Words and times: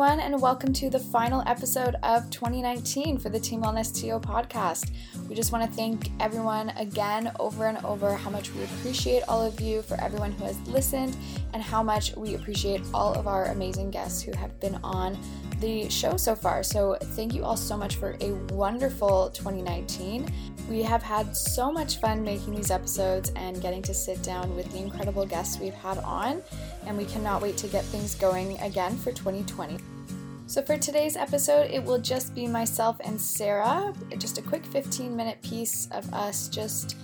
everyone, 0.00 0.20
and 0.20 0.40
welcome 0.40 0.72
to 0.72 0.88
the 0.88 0.98
final 1.00 1.42
episode 1.44 1.96
of 2.04 2.30
2019 2.30 3.18
for 3.18 3.30
the 3.30 3.40
Team 3.40 3.60
Wellness 3.60 3.92
TO 3.92 4.20
podcast. 4.20 4.92
We 5.28 5.34
just 5.34 5.50
want 5.50 5.68
to 5.68 5.76
thank 5.76 6.12
everyone 6.20 6.68
again 6.76 7.32
over 7.40 7.66
and 7.66 7.84
over 7.84 8.14
how 8.14 8.30
much 8.30 8.54
we 8.54 8.62
appreciate 8.62 9.24
all 9.26 9.44
of 9.44 9.60
you, 9.60 9.82
for 9.82 10.00
everyone 10.00 10.30
who 10.30 10.44
has 10.44 10.56
listened, 10.68 11.16
and 11.52 11.60
how 11.60 11.82
much 11.82 12.14
we 12.14 12.36
appreciate 12.36 12.80
all 12.94 13.12
of 13.14 13.26
our 13.26 13.46
amazing 13.46 13.90
guests 13.90 14.22
who 14.22 14.30
have 14.36 14.60
been 14.60 14.76
on 14.84 15.18
the 15.60 15.88
show 15.88 16.16
so 16.16 16.34
far. 16.34 16.62
So, 16.62 16.96
thank 17.00 17.34
you 17.34 17.44
all 17.44 17.56
so 17.56 17.76
much 17.76 17.96
for 17.96 18.16
a 18.20 18.32
wonderful 18.52 19.30
2019. 19.30 20.30
We 20.68 20.82
have 20.82 21.02
had 21.02 21.36
so 21.36 21.72
much 21.72 22.00
fun 22.00 22.22
making 22.22 22.54
these 22.54 22.70
episodes 22.70 23.32
and 23.36 23.60
getting 23.60 23.82
to 23.82 23.94
sit 23.94 24.22
down 24.22 24.54
with 24.54 24.70
the 24.72 24.78
incredible 24.78 25.24
guests 25.24 25.58
we've 25.58 25.74
had 25.74 25.98
on, 25.98 26.42
and 26.86 26.96
we 26.96 27.04
cannot 27.06 27.42
wait 27.42 27.56
to 27.58 27.66
get 27.68 27.84
things 27.84 28.14
going 28.14 28.58
again 28.60 28.96
for 28.96 29.12
2020. 29.12 29.78
So, 30.46 30.62
for 30.62 30.78
today's 30.78 31.16
episode, 31.16 31.70
it 31.70 31.84
will 31.84 31.98
just 31.98 32.34
be 32.34 32.46
myself 32.46 32.96
and 33.00 33.20
Sarah, 33.20 33.92
just 34.18 34.38
a 34.38 34.42
quick 34.42 34.64
15 34.64 35.14
minute 35.14 35.42
piece 35.42 35.88
of 35.90 36.12
us 36.12 36.48
just 36.48 36.96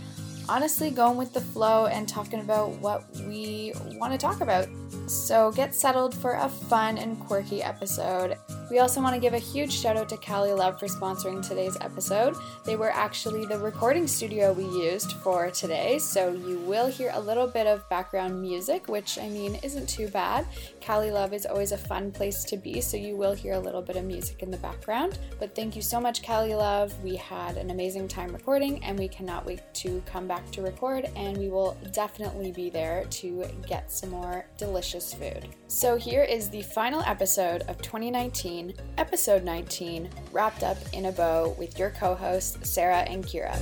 honestly 0.48 0.90
going 0.90 1.16
with 1.16 1.32
the 1.32 1.40
flow 1.40 1.86
and 1.86 2.08
talking 2.08 2.40
about 2.40 2.70
what 2.80 3.04
we 3.26 3.72
want 3.94 4.12
to 4.12 4.18
talk 4.18 4.40
about. 4.40 4.68
So 5.06 5.52
get 5.52 5.74
settled 5.74 6.14
for 6.14 6.34
a 6.34 6.48
fun 6.48 6.98
and 6.98 7.18
quirky 7.20 7.62
episode. 7.62 8.36
We 8.70 8.78
also 8.78 9.02
want 9.02 9.14
to 9.14 9.20
give 9.20 9.34
a 9.34 9.38
huge 9.38 9.72
shout 9.72 9.96
out 9.96 10.08
to 10.08 10.16
Calii 10.16 10.56
Love 10.56 10.80
for 10.80 10.86
sponsoring 10.86 11.46
today's 11.46 11.76
episode. 11.82 12.34
They 12.64 12.76
were 12.76 12.90
actually 12.90 13.44
the 13.44 13.58
recording 13.58 14.06
studio 14.06 14.52
we 14.52 14.64
used 14.64 15.12
for 15.12 15.50
today, 15.50 15.98
so 15.98 16.32
you 16.32 16.58
will 16.60 16.86
hear 16.86 17.10
a 17.14 17.20
little 17.20 17.46
bit 17.46 17.66
of 17.66 17.86
background 17.90 18.40
music, 18.40 18.88
which 18.88 19.18
I 19.18 19.28
mean 19.28 19.56
isn't 19.56 19.88
too 19.88 20.08
bad. 20.08 20.46
Calii 20.80 21.12
Love 21.12 21.34
is 21.34 21.44
always 21.44 21.72
a 21.72 21.78
fun 21.78 22.10
place 22.10 22.42
to 22.44 22.56
be, 22.56 22.80
so 22.80 22.96
you 22.96 23.16
will 23.16 23.34
hear 23.34 23.52
a 23.52 23.60
little 23.60 23.82
bit 23.82 23.96
of 23.96 24.04
music 24.04 24.42
in 24.42 24.50
the 24.50 24.56
background. 24.56 25.18
But 25.38 25.54
thank 25.54 25.76
you 25.76 25.82
so 25.82 26.00
much, 26.00 26.22
Calii 26.22 26.56
Love. 26.56 26.98
We 27.04 27.16
had 27.16 27.58
an 27.58 27.70
amazing 27.70 28.08
time 28.08 28.32
recording, 28.32 28.82
and 28.82 28.98
we 28.98 29.08
cannot 29.08 29.44
wait 29.44 29.60
to 29.74 30.02
come 30.06 30.26
back 30.26 30.50
to 30.52 30.62
record, 30.62 31.10
and 31.16 31.36
we 31.36 31.50
will 31.50 31.76
definitely 31.92 32.50
be 32.50 32.70
there 32.70 33.04
to 33.10 33.44
get 33.68 33.92
some 33.92 34.08
more 34.08 34.46
delicious 34.56 35.12
food. 35.12 35.48
So 35.68 35.96
here 35.96 36.22
is 36.22 36.48
the 36.48 36.62
final 36.62 37.02
episode 37.02 37.62
of 37.62 37.82
2019, 37.82 38.53
episode 38.98 39.42
19, 39.42 40.08
wrapped 40.30 40.62
up 40.62 40.76
in 40.92 41.06
a 41.06 41.12
bow 41.12 41.56
with 41.58 41.76
your 41.76 41.90
co 41.90 42.14
hosts, 42.14 42.70
Sarah 42.70 43.00
and 43.00 43.24
Kira. 43.24 43.54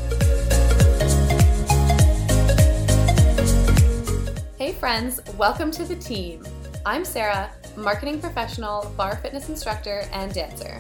Hey 4.59 4.73
friends, 4.73 5.21
welcome 5.39 5.71
to 5.71 5.85
the 5.85 5.97
team. 5.97 6.45
I'm 6.85 7.07
Sarah, 7.07 7.51
marketing 7.75 8.21
professional, 8.21 8.93
barre 8.97 9.17
fitness 9.17 9.49
instructor, 9.49 10.05
and 10.13 10.35
dancer. 10.35 10.79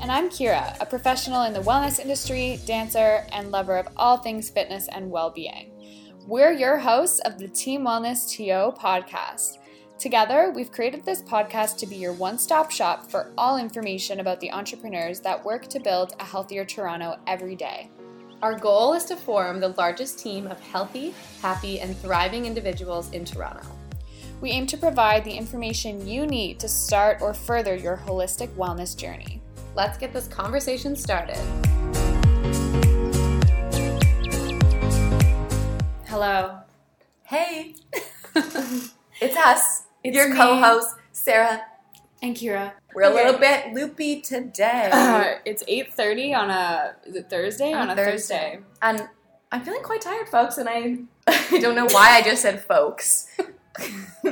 And 0.00 0.12
I'm 0.12 0.30
Kira, 0.30 0.80
a 0.80 0.86
professional 0.86 1.42
in 1.42 1.52
the 1.52 1.60
wellness 1.60 1.98
industry, 1.98 2.60
dancer, 2.64 3.26
and 3.32 3.50
lover 3.50 3.76
of 3.76 3.88
all 3.96 4.18
things 4.18 4.50
fitness 4.50 4.86
and 4.88 5.10
well 5.10 5.30
being. 5.30 5.72
We're 6.28 6.52
your 6.52 6.78
hosts 6.78 7.18
of 7.20 7.38
the 7.38 7.48
Team 7.48 7.82
Wellness 7.82 8.30
TO 8.30 8.78
podcast. 8.78 9.58
Together, 9.98 10.52
we've 10.54 10.70
created 10.70 11.04
this 11.04 11.22
podcast 11.22 11.76
to 11.76 11.84
be 11.84 11.96
your 11.96 12.12
one 12.12 12.38
stop 12.38 12.70
shop 12.70 13.10
for 13.10 13.32
all 13.36 13.58
information 13.58 14.20
about 14.20 14.38
the 14.38 14.52
entrepreneurs 14.52 15.18
that 15.18 15.44
work 15.44 15.66
to 15.66 15.80
build 15.80 16.14
a 16.20 16.24
healthier 16.24 16.64
Toronto 16.64 17.18
every 17.26 17.56
day. 17.56 17.90
Our 18.40 18.56
goal 18.56 18.94
is 18.94 19.04
to 19.06 19.16
form 19.16 19.58
the 19.58 19.70
largest 19.70 20.20
team 20.20 20.46
of 20.46 20.60
healthy, 20.60 21.14
happy, 21.42 21.80
and 21.80 21.96
thriving 21.96 22.46
individuals 22.46 23.10
in 23.10 23.24
Toronto. 23.24 23.66
We 24.40 24.50
aim 24.50 24.68
to 24.68 24.76
provide 24.76 25.24
the 25.24 25.32
information 25.32 26.06
you 26.06 26.26
need 26.26 26.60
to 26.60 26.68
start 26.68 27.20
or 27.20 27.34
further 27.34 27.74
your 27.74 27.96
holistic 27.96 28.54
wellness 28.54 28.96
journey. 28.96 29.42
Let's 29.74 29.98
get 29.98 30.12
this 30.12 30.28
conversation 30.28 30.94
started. 30.94 31.38
Hello. 36.06 36.60
Hey, 37.24 37.74
it's 39.20 39.36
us, 39.36 39.77
It's 40.04 40.16
your 40.16 40.28
me. 40.30 40.36
co-host 40.36 40.94
Sarah. 41.12 41.62
And 42.22 42.34
Kira. 42.34 42.72
We're 42.94 43.02
a 43.02 43.14
little 43.14 43.38
bit 43.38 43.72
loopy 43.74 44.20
today, 44.22 44.88
Uh, 44.92 45.34
it's 45.44 45.62
8.30 45.64 46.36
on 46.36 46.50
a, 46.50 46.96
is 47.06 47.14
it 47.14 47.30
Thursday? 47.30 47.72
On 47.72 47.82
On, 47.82 47.90
a 47.90 47.92
a 47.92 47.96
Thursday. 47.96 48.34
Thursday. 48.36 48.60
and 48.82 49.08
I'm 49.52 49.62
feeling 49.64 49.82
quite 49.82 50.00
tired, 50.00 50.28
folks. 50.28 50.58
And 50.58 50.68
I, 50.68 50.98
I 51.28 51.58
don't 51.60 51.74
know 51.76 51.86
why 51.86 52.16
I 52.16 52.22
just 52.22 52.42
said 52.42 52.60
folks, 52.60 53.28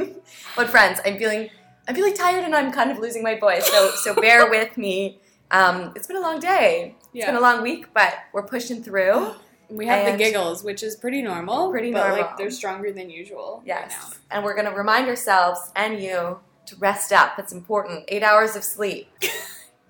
but 0.56 0.68
friends, 0.68 1.00
I'm 1.04 1.16
feeling, 1.16 1.48
I'm 1.88 1.94
feeling 1.94 2.14
tired, 2.14 2.44
and 2.44 2.54
I'm 2.54 2.72
kind 2.72 2.90
of 2.90 2.98
losing 2.98 3.22
my 3.22 3.38
voice. 3.38 3.66
So, 3.66 3.90
so 4.02 4.14
bear 4.14 4.50
with 4.50 4.76
me. 4.76 5.20
Um, 5.52 5.92
it's 5.94 6.06
been 6.08 6.16
a 6.16 6.20
long 6.20 6.40
day. 6.40 6.96
It's 7.14 7.24
been 7.24 7.36
a 7.36 7.40
long 7.40 7.62
week, 7.62 7.86
but 7.94 8.14
we're 8.32 8.42
pushing 8.46 8.82
through. 8.82 9.30
We 9.68 9.86
have 9.86 10.06
And- 10.06 10.14
the 10.14 10.24
giggles, 10.24 10.62
which 10.62 10.82
is 10.82 10.94
pretty 10.96 11.22
normal. 11.22 11.70
Pretty 11.70 11.92
but 11.92 12.00
normal. 12.06 12.20
like 12.20 12.36
they're 12.36 12.50
stronger 12.50 12.92
than 12.92 13.10
usual 13.10 13.58
right 13.58 13.66
Yes, 13.66 13.90
now. 13.90 14.16
and 14.36 14.44
we're 14.44 14.54
gonna 14.54 14.74
remind 14.74 15.08
ourselves 15.08 15.72
and 15.74 16.00
you 16.00 16.38
to 16.66 16.76
rest 16.76 17.12
up. 17.12 17.38
It's 17.38 17.52
important. 17.52 18.04
Eight 18.08 18.22
hours 18.22 18.56
of 18.56 18.64
sleep. 18.64 19.08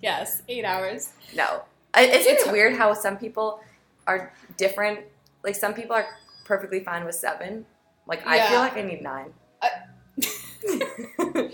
Yes, 0.03 0.42
eight 0.47 0.64
hours. 0.64 1.12
No. 1.34 1.62
Isn't 1.98 2.10
It's- 2.14 2.47
it 2.47 2.53
weird 2.53 2.76
how 2.76 2.92
some 2.92 3.16
people 3.16 3.60
are 4.06 4.31
different? 4.59 5.00
Like 5.42 5.54
some 5.54 5.72
people 5.72 5.97
are 5.97 6.06
perfectly 6.44 6.81
fine 6.81 7.06
with 7.06 7.14
seven. 7.14 7.64
Like 8.06 8.25
I 8.26 8.47
feel 8.50 8.58
like 8.60 8.76
I 8.76 8.82
need 8.82 9.00
nine. 9.03 9.32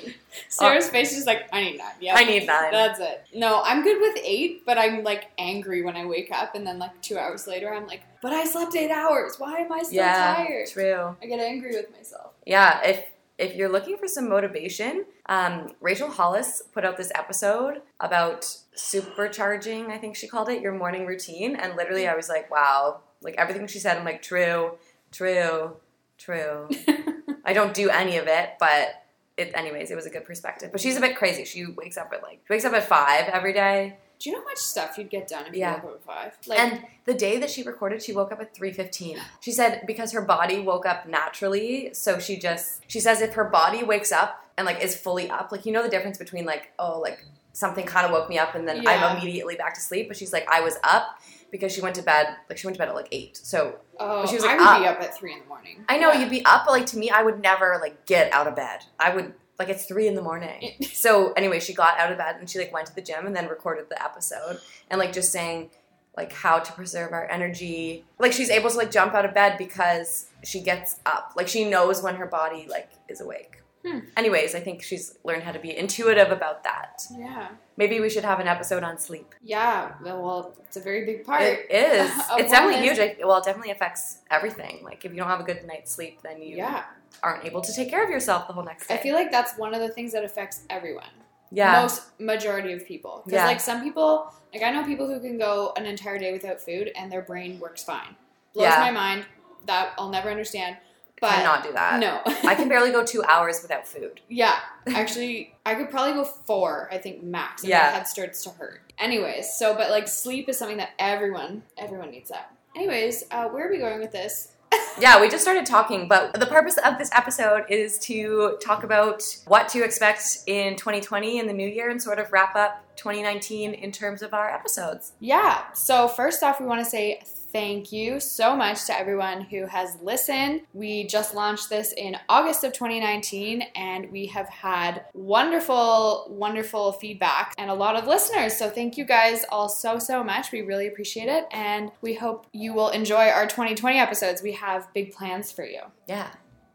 Sarah's 0.48 0.88
face 0.88 1.16
is 1.16 1.24
like, 1.26 1.48
I 1.52 1.62
need 1.62 1.78
nine. 1.78 1.94
Yeah, 2.00 2.14
I 2.16 2.24
need 2.24 2.46
nine. 2.46 2.72
That's 2.72 2.98
it. 3.00 3.24
No, 3.34 3.62
I'm 3.64 3.82
good 3.84 4.00
with 4.00 4.18
eight, 4.24 4.64
but 4.66 4.76
I'm 4.76 5.02
like 5.04 5.30
angry 5.38 5.82
when 5.82 5.96
I 5.96 6.04
wake 6.04 6.30
up, 6.32 6.54
and 6.54 6.66
then 6.66 6.78
like 6.78 7.00
two 7.00 7.18
hours 7.18 7.46
later, 7.46 7.72
I'm 7.72 7.86
like, 7.86 8.02
but 8.22 8.32
I 8.32 8.46
slept 8.46 8.74
eight 8.76 8.90
hours. 8.90 9.34
Why 9.36 9.58
am 9.58 9.72
I 9.72 9.82
still 9.82 9.96
yeah, 9.96 10.36
tired? 10.36 10.68
true. 10.68 11.16
I 11.20 11.26
get 11.26 11.40
angry 11.40 11.72
with 11.72 11.90
myself. 11.92 12.32
Yeah, 12.46 12.80
if 12.82 13.04
if 13.36 13.56
you're 13.56 13.68
looking 13.68 13.96
for 13.98 14.06
some 14.06 14.28
motivation, 14.28 15.04
um, 15.26 15.72
Rachel 15.80 16.08
Hollis 16.08 16.62
put 16.72 16.84
out 16.84 16.96
this 16.96 17.10
episode 17.14 17.82
about 17.98 18.42
supercharging. 18.76 19.90
I 19.90 19.98
think 19.98 20.14
she 20.16 20.28
called 20.28 20.48
it 20.48 20.62
your 20.62 20.72
morning 20.72 21.06
routine, 21.06 21.56
and 21.56 21.74
literally, 21.76 22.06
I 22.06 22.14
was 22.14 22.28
like, 22.28 22.50
wow, 22.50 23.00
like 23.20 23.34
everything 23.36 23.66
she 23.66 23.80
said, 23.80 23.98
I'm 23.98 24.04
like, 24.04 24.22
true, 24.22 24.78
true, 25.10 25.76
true. 26.18 26.68
I 27.44 27.52
don't 27.52 27.74
do 27.74 27.90
any 27.90 28.18
of 28.18 28.28
it, 28.28 28.50
but 28.60 29.02
it, 29.36 29.50
anyways, 29.54 29.90
it 29.90 29.96
was 29.96 30.06
a 30.06 30.10
good 30.10 30.24
perspective. 30.24 30.70
But 30.70 30.80
she's 30.80 30.96
a 30.96 31.00
bit 31.00 31.16
crazy. 31.16 31.44
She 31.44 31.66
wakes 31.66 31.96
up 31.96 32.12
at 32.12 32.22
like 32.22 32.42
she 32.46 32.52
wakes 32.52 32.64
up 32.64 32.74
at 32.74 32.86
five 32.86 33.28
every 33.28 33.52
day. 33.52 33.96
Do 34.22 34.30
you 34.30 34.36
know 34.36 34.42
how 34.42 34.48
much 34.50 34.58
stuff 34.58 34.96
you'd 34.98 35.10
get 35.10 35.26
done 35.26 35.46
if 35.48 35.54
Yeah. 35.54 35.76
you 35.76 35.82
woke 35.82 35.94
up 35.94 35.96
at 35.96 36.04
five? 36.04 36.38
Like, 36.46 36.58
and 36.60 36.84
the 37.06 37.14
day 37.14 37.38
that 37.38 37.50
she 37.50 37.64
recorded, 37.64 38.02
she 38.02 38.12
woke 38.12 38.30
up 38.30 38.40
at 38.40 38.54
three 38.54 38.72
fifteen. 38.72 39.18
She 39.40 39.50
said 39.50 39.82
because 39.86 40.12
her 40.12 40.22
body 40.22 40.60
woke 40.60 40.86
up 40.86 41.06
naturally, 41.08 41.92
so 41.92 42.18
she 42.20 42.36
just 42.38 42.82
she 42.86 43.00
says 43.00 43.20
if 43.20 43.32
her 43.34 43.44
body 43.44 43.82
wakes 43.82 44.12
up 44.12 44.44
and 44.56 44.64
like 44.64 44.80
is 44.80 44.94
fully 44.96 45.28
up, 45.28 45.50
like 45.50 45.66
you 45.66 45.72
know 45.72 45.82
the 45.82 45.88
difference 45.88 46.18
between 46.18 46.44
like 46.44 46.72
oh 46.78 47.00
like 47.00 47.24
something 47.52 47.84
kind 47.84 48.06
of 48.06 48.12
woke 48.12 48.28
me 48.28 48.38
up 48.38 48.54
and 48.54 48.66
then 48.68 48.82
Yeah. 48.82 48.90
I'm 48.90 49.16
immediately 49.18 49.56
back 49.56 49.74
to 49.74 49.80
sleep. 49.80 50.06
But 50.08 50.16
she's 50.16 50.32
like 50.32 50.46
I 50.48 50.60
was 50.60 50.76
up 50.84 51.18
because 51.50 51.72
she 51.72 51.80
went 51.80 51.96
to 51.96 52.02
bed 52.02 52.36
like 52.48 52.58
she 52.58 52.66
went 52.68 52.76
to 52.76 52.78
bed 52.78 52.88
at 52.90 52.94
like 52.94 53.08
eight. 53.10 53.36
So 53.42 53.80
oh, 53.98 54.24
she 54.26 54.36
was, 54.36 54.44
I 54.44 54.48
like, 54.56 54.58
would 54.60 54.68
up. 54.68 54.80
be 54.82 54.86
up 54.86 55.00
at 55.02 55.16
three 55.18 55.32
in 55.32 55.40
the 55.40 55.46
morning. 55.46 55.84
I 55.88 55.98
know 55.98 56.12
Yeah. 56.12 56.20
you'd 56.20 56.30
be 56.30 56.44
up, 56.44 56.62
but 56.64 56.70
like 56.72 56.86
to 56.86 56.96
me, 56.98 57.10
I 57.10 57.22
would 57.22 57.40
never 57.42 57.78
like 57.82 58.06
get 58.06 58.32
out 58.32 58.46
of 58.46 58.54
bed. 58.54 58.84
I 59.00 59.14
would 59.14 59.34
like 59.62 59.74
it's 59.74 59.84
three 59.84 60.08
in 60.08 60.14
the 60.14 60.22
morning. 60.22 60.74
so 60.92 61.32
anyway, 61.32 61.60
she 61.60 61.72
got 61.72 61.98
out 61.98 62.10
of 62.10 62.18
bed 62.18 62.36
and 62.38 62.50
she 62.50 62.58
like 62.58 62.72
went 62.72 62.86
to 62.88 62.94
the 62.94 63.02
gym 63.02 63.26
and 63.26 63.34
then 63.34 63.48
recorded 63.48 63.86
the 63.88 64.02
episode 64.02 64.58
and 64.90 64.98
like 64.98 65.12
just 65.12 65.30
saying 65.30 65.70
like 66.16 66.32
how 66.32 66.58
to 66.58 66.72
preserve 66.72 67.12
our 67.12 67.30
energy. 67.30 68.04
Like 68.18 68.32
she's 68.32 68.50
able 68.50 68.70
to 68.70 68.76
like 68.76 68.90
jump 68.90 69.14
out 69.14 69.24
of 69.24 69.34
bed 69.34 69.56
because 69.58 70.26
she 70.44 70.60
gets 70.60 71.00
up. 71.06 71.32
Like 71.36 71.48
she 71.48 71.64
knows 71.68 72.02
when 72.02 72.16
her 72.16 72.26
body 72.26 72.66
like 72.68 72.90
is 73.08 73.20
awake. 73.20 73.61
Hmm. 73.84 73.98
Anyways, 74.16 74.54
I 74.54 74.60
think 74.60 74.82
she's 74.82 75.18
learned 75.24 75.42
how 75.42 75.50
to 75.52 75.58
be 75.58 75.76
intuitive 75.76 76.30
about 76.30 76.62
that. 76.64 77.02
Yeah. 77.18 77.48
Maybe 77.76 77.98
we 78.00 78.08
should 78.08 78.24
have 78.24 78.38
an 78.38 78.46
episode 78.46 78.84
on 78.84 78.96
sleep. 78.98 79.34
Yeah. 79.42 79.94
Well, 80.04 80.54
it's 80.64 80.76
a 80.76 80.80
very 80.80 81.04
big 81.04 81.24
part. 81.24 81.42
It 81.42 81.66
is. 81.70 82.10
it's 82.38 82.50
definitely 82.52 82.86
huge. 82.86 82.98
I, 83.00 83.16
well, 83.24 83.38
it 83.38 83.44
definitely 83.44 83.72
affects 83.72 84.18
everything. 84.30 84.84
Like 84.84 85.04
if 85.04 85.10
you 85.12 85.18
don't 85.18 85.28
have 85.28 85.40
a 85.40 85.44
good 85.44 85.64
night's 85.66 85.90
sleep, 85.92 86.20
then 86.22 86.40
you 86.40 86.56
Yeah. 86.58 86.84
aren't 87.24 87.44
able 87.44 87.60
to 87.60 87.74
take 87.74 87.90
care 87.90 88.04
of 88.04 88.10
yourself 88.10 88.46
the 88.46 88.52
whole 88.52 88.64
next 88.64 88.86
day. 88.86 88.94
I 88.94 88.98
feel 88.98 89.14
like 89.16 89.32
that's 89.32 89.58
one 89.58 89.74
of 89.74 89.80
the 89.80 89.88
things 89.88 90.12
that 90.12 90.24
affects 90.24 90.62
everyone. 90.70 91.10
yeah, 91.50 91.82
Most 91.82 92.18
majority 92.20 92.72
of 92.72 92.86
people. 92.86 93.22
Because 93.24 93.38
Yeah. 93.38 93.46
like 93.46 93.60
some 93.60 93.82
people, 93.82 94.32
like 94.54 94.62
I 94.62 94.70
know 94.70 94.84
people 94.84 95.06
who 95.08 95.18
can 95.20 95.38
go 95.38 95.72
an 95.76 95.86
entire 95.86 96.18
day 96.18 96.32
without 96.32 96.60
food 96.60 96.92
and 96.96 97.10
their 97.10 97.22
brain 97.22 97.58
works 97.58 97.82
fine. 97.82 98.14
Blows 98.54 98.68
Yeah. 98.68 98.78
my 98.80 98.90
mind. 98.92 99.26
That 99.66 99.92
I'll 99.98 100.08
never 100.10 100.30
understand. 100.30 100.76
But 101.22 101.30
cannot 101.30 101.62
do 101.64 101.72
that. 101.72 101.98
no. 102.00 102.20
I 102.48 102.54
can 102.54 102.68
barely 102.68 102.90
go 102.90 103.02
two 103.04 103.22
hours 103.24 103.60
without 103.62 103.86
food. 103.88 104.20
yeah. 104.28 104.56
Actually, 104.88 105.54
I 105.64 105.74
could 105.76 105.88
probably 105.90 106.12
go 106.14 106.24
four. 106.24 106.88
I 106.92 106.98
think 106.98 107.22
max. 107.22 107.62
And 107.62 107.70
Yeah. 107.70 107.78
my 107.78 107.98
head 107.98 108.08
starts 108.08 108.42
to 108.44 108.50
hurt. 108.50 108.92
Anyways, 108.98 109.54
so 109.54 109.74
but 109.74 109.90
like 109.90 110.06
sleep 110.08 110.48
is 110.48 110.58
something 110.58 110.76
that 110.78 110.90
everyone 110.98 111.62
everyone 111.78 112.10
needs 112.10 112.28
that. 112.30 112.54
Anyways, 112.76 113.24
uh, 113.30 113.48
where 113.48 113.66
are 113.68 113.70
we 113.70 113.78
going 113.78 114.00
with 114.00 114.12
this? 114.12 114.48
yeah, 114.98 115.20
we 115.20 115.28
just 115.28 115.42
started 115.42 115.66
talking, 115.66 116.08
but 116.08 116.32
the 116.40 116.46
purpose 116.46 116.78
of 116.84 116.96
this 116.98 117.10
episode 117.14 117.64
is 117.68 117.98
to 118.00 118.56
talk 118.62 118.84
about 118.84 119.22
what 119.46 119.68
to 119.68 119.84
expect 119.84 120.38
in 120.46 120.76
2020 120.76 121.38
in 121.38 121.46
the 121.46 121.52
new 121.52 121.68
year 121.68 121.90
and 121.90 122.00
sort 122.02 122.18
of 122.18 122.32
wrap 122.32 122.56
up 122.56 122.82
2019 122.96 123.74
in 123.74 123.92
terms 123.92 124.22
of 124.22 124.32
our 124.32 124.48
episodes. 124.50 125.12
Yeah. 125.20 125.70
So, 125.74 126.08
first 126.08 126.42
off, 126.42 126.58
we 126.58 126.64
want 126.66 126.82
to 126.82 126.88
say 126.90 127.20
thank 127.52 127.92
you 127.92 128.18
so 128.18 128.56
much 128.56 128.86
to 128.86 128.98
everyone 128.98 129.42
who 129.42 129.66
has 129.66 129.96
listened. 130.02 130.62
We 130.72 131.06
just 131.06 131.34
launched 131.34 131.68
this 131.68 131.92
in 131.92 132.16
August 132.28 132.64
of 132.64 132.72
2019 132.72 133.62
and 133.76 134.10
we 134.10 134.26
have 134.26 134.48
had 134.48 135.04
wonderful, 135.14 136.26
wonderful 136.30 136.92
feedback 136.92 137.54
and 137.58 137.70
a 137.70 137.74
lot 137.74 137.96
of 137.96 138.06
listeners. 138.06 138.56
So, 138.56 138.70
thank 138.70 138.96
you 138.96 139.04
guys 139.04 139.44
all 139.50 139.68
so, 139.68 139.98
so 139.98 140.24
much. 140.24 140.52
We 140.52 140.62
really 140.62 140.86
appreciate 140.86 141.28
it 141.28 141.46
and 141.50 141.90
we 142.00 142.14
hope 142.14 142.46
you 142.52 142.72
will 142.72 142.88
enjoy 142.88 143.28
our 143.28 143.46
2020 143.46 143.98
episodes. 143.98 144.42
We 144.42 144.52
have 144.52 144.92
big 144.94 145.12
plans 145.12 145.52
for 145.52 145.64
you. 145.64 145.80
Yeah. 146.06 146.30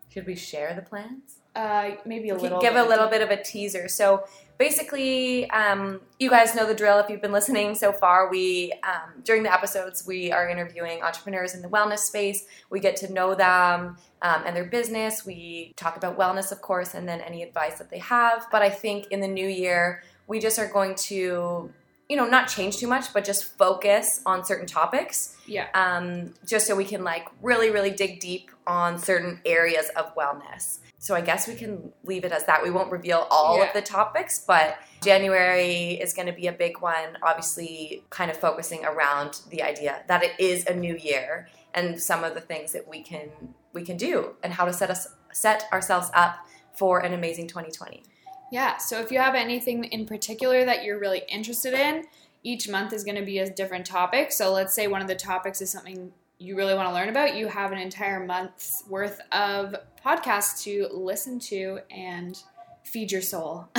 Should 0.09 0.27
we 0.27 0.35
share 0.35 0.73
the 0.73 0.81
plans? 0.81 1.39
Uh, 1.55 1.95
maybe 2.05 2.29
a 2.29 2.35
We 2.35 2.41
little 2.41 2.61
Give 2.61 2.75
a 2.75 2.83
little 2.83 3.07
bit 3.07 3.21
of 3.21 3.31
a 3.31 3.41
teaser. 3.41 3.87
So 3.87 4.25
basically, 4.57 5.49
um, 5.51 6.01
you 6.19 6.29
guys 6.29 6.55
know 6.55 6.65
the 6.65 6.73
drill. 6.73 6.99
If 6.99 7.09
you've 7.09 7.21
been 7.21 7.31
listening 7.31 7.75
so 7.75 7.91
far, 7.91 8.29
we 8.29 8.73
um, 8.83 9.21
during 9.23 9.43
the 9.43 9.53
episodes 9.53 10.05
we 10.05 10.31
are 10.31 10.49
interviewing 10.49 11.01
entrepreneurs 11.01 11.53
in 11.53 11.61
the 11.61 11.67
wellness 11.67 11.99
space. 11.99 12.45
We 12.69 12.79
get 12.79 12.95
to 12.97 13.11
know 13.11 13.35
them 13.35 13.97
um, 14.21 14.43
and 14.45 14.55
their 14.55 14.65
business. 14.65 15.25
We 15.25 15.73
talk 15.75 15.97
about 15.97 16.17
wellness, 16.17 16.51
of 16.51 16.61
course, 16.61 16.93
and 16.93 17.07
then 17.07 17.21
any 17.21 17.43
advice 17.43 17.77
that 17.77 17.89
they 17.89 17.99
have. 17.99 18.47
But 18.51 18.61
I 18.61 18.69
think 18.69 19.07
in 19.11 19.19
the 19.19 19.27
new 19.27 19.47
year, 19.47 20.03
we 20.27 20.39
just 20.39 20.59
are 20.59 20.67
going 20.67 20.95
to. 20.95 21.71
You 22.09 22.15
know, 22.15 22.25
not 22.25 22.47
change 22.47 22.77
too 22.77 22.87
much, 22.87 23.11
but 23.13 23.25
just 23.25 23.57
focus 23.57 24.21
on 24.25 24.45
certain 24.45 24.65
topics 24.65 25.35
Yeah. 25.45 25.67
um, 25.73 26.33
just 26.45 26.65
so 26.65 26.75
we 26.75 26.85
can 26.85 27.03
like 27.03 27.27
really, 27.41 27.69
really 27.69 27.91
dig 27.91 28.19
deep 28.21 28.49
on 28.65 28.97
certain 28.97 29.41
areas 29.45 29.89
of 29.95 30.15
wellness. 30.15 30.79
So 30.99 31.15
I 31.15 31.21
guess 31.21 31.47
we 31.47 31.55
can 31.55 31.91
leave 32.05 32.23
it 32.23 32.31
as 32.31 32.45
that. 32.45 32.63
We 32.63 32.71
won't 32.71 32.91
reveal 32.91 33.27
all 33.29 33.57
Yeah. 33.57 33.65
of 33.65 33.73
the 33.73 33.81
topics, 33.81 34.39
but 34.39 34.77
January 35.01 35.91
is 36.01 36.13
going 36.13 36.27
to 36.27 36.33
be 36.33 36.47
a 36.47 36.51
big 36.53 36.79
one. 36.79 37.17
Obviously, 37.21 38.03
kind 38.09 38.31
of 38.31 38.37
focusing 38.37 38.85
around 38.85 39.41
the 39.49 39.61
idea 39.61 40.03
that 40.07 40.23
it 40.23 40.31
is 40.39 40.65
a 40.65 40.73
new 40.73 40.95
year 40.95 41.49
and 41.73 42.01
some 42.01 42.23
of 42.23 42.33
the 42.33 42.41
things 42.41 42.71
that 42.71 42.87
we 42.87 43.01
can 43.03 43.29
we 43.73 43.83
can 43.83 43.97
do 43.97 44.35
and 44.41 44.53
how 44.53 44.65
to 44.65 44.73
set 44.73 44.89
us 44.89 45.07
set 45.31 45.65
ourselves 45.71 46.09
up 46.13 46.37
for 46.73 46.99
an 46.99 47.13
amazing 47.13 47.47
2020. 47.47 48.03
Yeah, 48.51 48.77
so 48.77 48.99
if 48.99 49.11
you 49.11 49.19
have 49.19 49.35
anything 49.35 49.83
in 49.85 50.05
particular 50.05 50.65
that 50.65 50.83
you're 50.83 50.99
really 50.99 51.23
interested 51.27 51.73
in, 51.73 52.05
each 52.43 52.69
month 52.69 52.93
is 52.93 53.03
going 53.03 53.17
to 53.17 53.25
be 53.25 53.39
a 53.39 53.49
different 53.49 53.85
topic. 53.85 54.31
So 54.31 54.53
let's 54.53 54.73
say 54.73 54.87
one 54.87 55.01
of 55.01 55.07
the 55.07 55.15
topics 55.15 55.61
is 55.61 55.69
something 55.69 56.11
you 56.39 56.55
really 56.55 56.75
want 56.75 56.87
to 56.87 56.93
learn 56.93 57.09
about, 57.09 57.35
you 57.35 57.47
have 57.47 57.71
an 57.71 57.79
entire 57.79 58.23
month's 58.23 58.83
worth 58.87 59.19
of 59.31 59.75
podcasts 60.05 60.63
to 60.63 60.87
listen 60.93 61.39
to 61.39 61.79
and 61.89 62.41
feed 62.83 63.11
your 63.11 63.21
soul 63.23 63.67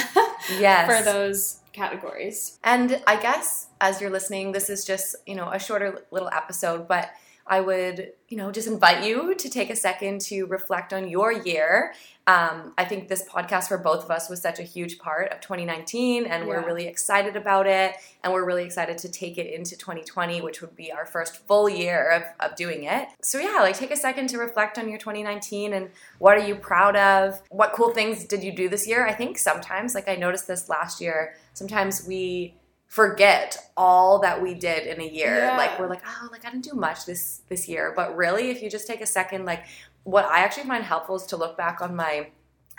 Yes. 0.59 0.87
for 0.87 1.03
those 1.05 1.61
categories. 1.73 2.59
And 2.65 3.01
I 3.07 3.17
guess 3.17 3.69
as 3.81 4.01
you're 4.01 4.11
listening, 4.11 4.53
this 4.53 4.69
is 4.69 4.85
just, 4.85 5.15
you 5.25 5.35
know, 5.37 5.51
a 5.51 5.59
shorter 5.59 6.03
little 6.11 6.29
episode, 6.31 6.89
but 6.89 7.11
I 7.49 7.61
would, 7.61 8.13
you 8.29 8.37
know, 8.37 8.53
just 8.53 8.69
invite 8.69 9.05
you 9.05 9.35
to 9.35 9.49
take 9.49 9.71
a 9.71 9.77
second 9.77 10.21
to 10.23 10.45
reflect 10.45 10.93
on 10.93 11.09
your 11.09 11.33
year. 11.33 11.95
Um, 12.27 12.75
I 12.77 12.85
think 12.85 13.09
this 13.09 13.27
podcast 13.27 13.69
for 13.69 13.79
both 13.79 14.05
of 14.05 14.11
us 14.11 14.29
was 14.29 14.43
such 14.43 14.59
a 14.59 14.63
huge 14.63 14.99
part 14.99 15.33
of 15.33 15.41
2019, 15.41 16.27
and 16.27 16.47
we're 16.47 16.63
really 16.65 16.87
excited 16.87 17.37
about 17.37 17.67
it. 17.67 17.95
And 18.23 18.35
we're 18.35 18.45
really 18.45 18.65
excited 18.65 18.99
to 18.99 19.09
take 19.09 19.39
it 19.39 19.51
into 19.51 19.79
2020, 19.79 20.43
which 20.43 20.61
would 20.61 20.77
be 20.77 20.93
our 20.93 21.07
first 21.07 21.47
full 21.47 21.71
year 21.71 22.11
of, 22.11 22.51
of 22.51 22.55
doing 22.55 22.85
it. 22.85 23.09
So, 23.23 23.39
yeah, 23.39 23.61
like 23.61 23.79
take 23.79 23.93
a 23.93 23.97
second 23.97 24.29
to 24.29 24.39
reflect 24.39 24.79
on 24.79 24.91
your 24.91 24.99
2019 24.99 25.73
and 25.73 25.89
what 26.19 26.37
are 26.37 26.47
you 26.47 26.55
proud 26.55 26.97
of? 26.97 27.41
What 27.49 27.73
cool 27.73 27.95
things 27.95 28.27
did 28.27 28.43
you 28.43 28.53
do 28.53 28.69
this 28.69 28.87
year? 28.87 29.07
I 29.07 29.15
think 29.15 29.39
sometimes, 29.39 29.95
like 29.95 30.09
I 30.09 30.17
noticed 30.17 30.47
this 30.47 30.69
last 30.69 31.01
year, 31.01 31.35
sometimes 31.55 32.07
we 32.07 32.55
forget 32.89 33.57
all 33.77 34.19
that 34.21 34.43
we 34.43 34.55
did 34.55 34.87
in 34.87 35.01
a 35.01 35.07
year. 35.07 35.37
Yeah. 35.37 35.57
Like 35.57 35.79
we're 35.79 35.89
like, 35.89 36.03
oh, 36.07 36.29
like 36.33 36.45
I 36.45 36.51
didn't 36.51 36.65
do 36.65 36.73
much 36.75 37.07
this 37.07 37.43
this 37.49 37.69
year. 37.69 37.93
But 37.95 38.17
really, 38.17 38.51
if 38.51 38.63
you 38.63 38.69
just 38.71 38.87
take 38.87 39.01
a 39.01 39.07
second, 39.07 39.45
like 39.45 39.65
what 40.05 40.25
I 40.25 40.41
actually 40.41 40.67
find 40.67 40.83
helpful 40.83 41.17
is 41.17 41.25
to 41.27 41.37
look 41.37 41.57
back 41.57 41.81
on 41.81 41.95
my 41.95 42.29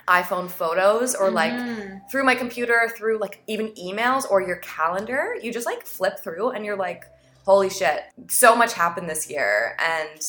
iPhone 0.08 0.50
photos 0.50 1.14
or 1.14 1.30
like 1.30 1.54
Mhm. 1.54 2.02
through 2.10 2.24
my 2.24 2.34
computer, 2.34 2.92
through 2.98 3.20
like 3.20 3.44
even 3.46 3.68
emails 3.76 4.30
or 4.30 4.42
your 4.42 4.56
calendar. 4.58 5.36
You 5.40 5.54
just 5.54 5.68
like 5.68 5.86
flip 5.86 6.20
through 6.20 6.50
and 6.50 6.66
you're 6.66 6.76
like, 6.76 7.06
holy 7.46 7.70
shit, 7.70 8.04
so 8.28 8.56
much 8.56 8.74
happened 8.74 9.08
this 9.08 9.30
year. 9.30 9.78
And 9.80 10.20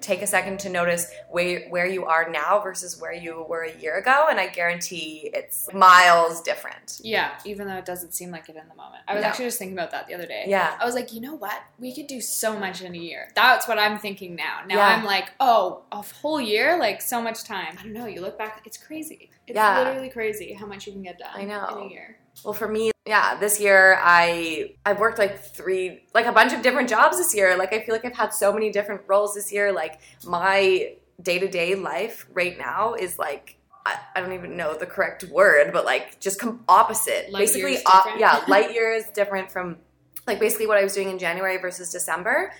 take 0.00 0.22
a 0.22 0.26
second 0.26 0.58
to 0.60 0.68
notice 0.68 1.10
where, 1.30 1.68
where 1.68 1.86
you 1.86 2.04
are 2.04 2.28
now 2.30 2.60
versus 2.60 3.00
where 3.00 3.12
you 3.12 3.44
were 3.48 3.62
a 3.62 3.76
year 3.78 3.96
ago. 3.98 4.26
And 4.30 4.38
I 4.38 4.48
guarantee 4.48 5.30
it's 5.32 5.68
miles 5.72 6.40
different. 6.42 7.00
Yeah, 7.02 7.32
even 7.44 7.66
though 7.68 7.76
it 7.76 7.84
doesn't 7.84 8.12
seem 8.14 8.30
like 8.30 8.48
it 8.48 8.56
in 8.56 8.68
the 8.68 8.74
moment. 8.74 9.02
I 9.08 9.14
was 9.14 9.22
No. 9.22 9.28
actually 9.28 9.46
just 9.46 9.58
thinking 9.58 9.76
about 9.76 9.90
that 9.92 10.06
the 10.06 10.14
other 10.14 10.26
day. 10.26 10.44
Yeah. 10.46 10.76
I 10.80 10.84
was 10.84 10.94
like, 10.94 11.12
you 11.12 11.20
know 11.20 11.34
what? 11.34 11.60
We 11.78 11.94
could 11.94 12.06
do 12.06 12.20
so 12.20 12.58
much 12.58 12.82
in 12.82 12.94
a 12.94 12.98
year. 12.98 13.28
That's 13.34 13.66
what 13.68 13.78
I'm 13.78 13.98
thinking 13.98 14.34
now. 14.36 14.60
Now 14.66 14.76
Yeah. 14.76 14.86
I'm 14.96 15.04
like, 15.04 15.30
oh, 15.40 15.82
a 15.92 16.02
whole 16.02 16.40
year, 16.40 16.78
like 16.78 17.00
so 17.02 17.20
much 17.20 17.44
time. 17.44 17.76
I 17.78 17.82
don't 17.82 17.92
know. 17.92 18.06
You 18.06 18.20
look 18.20 18.38
back, 18.38 18.62
it's 18.64 18.76
crazy. 18.76 19.30
It's 19.46 19.56
Yeah. 19.56 19.78
literally 19.78 20.10
crazy 20.10 20.52
how 20.54 20.66
much 20.66 20.86
you 20.86 20.92
can 20.92 21.02
get 21.02 21.18
done. 21.18 21.30
I 21.34 21.44
know. 21.44 21.66
in 21.82 21.86
a 21.86 21.90
year. 21.90 22.18
Well, 22.44 22.52
for 22.52 22.68
me, 22.68 22.92
yeah, 23.06 23.38
this 23.38 23.60
year 23.60 23.98
I 24.00 24.74
I've 24.84 24.98
worked 24.98 25.18
like 25.18 25.38
three, 25.38 26.04
like 26.14 26.26
a 26.26 26.32
bunch 26.32 26.52
of 26.52 26.62
different 26.62 26.88
jobs 26.88 27.18
this 27.18 27.34
year. 27.34 27.56
Like 27.56 27.72
I 27.72 27.80
feel 27.80 27.94
like 27.94 28.04
I've 28.04 28.16
had 28.16 28.34
so 28.34 28.52
many 28.52 28.70
different 28.70 29.02
roles 29.06 29.34
this 29.34 29.52
year. 29.52 29.72
Like 29.72 30.00
my 30.26 30.94
day 31.22 31.38
to 31.38 31.48
day 31.48 31.74
life 31.74 32.26
right 32.32 32.58
now 32.58 32.94
is 32.94 33.18
like 33.18 33.56
I, 33.86 33.98
I 34.16 34.20
don't 34.20 34.32
even 34.32 34.56
know 34.56 34.76
the 34.76 34.86
correct 34.86 35.24
word, 35.24 35.72
but 35.72 35.84
like 35.84 36.20
just 36.20 36.40
com- 36.40 36.64
opposite. 36.68 37.30
Light 37.30 37.40
basically, 37.40 37.78
op- 37.86 38.18
yeah, 38.18 38.42
light 38.48 38.74
years 38.74 39.04
different 39.14 39.50
from 39.50 39.78
like 40.26 40.40
basically 40.40 40.66
what 40.66 40.76
I 40.76 40.82
was 40.82 40.92
doing 40.92 41.08
in 41.08 41.18
January 41.18 41.58
versus 41.58 41.90
December 41.90 42.52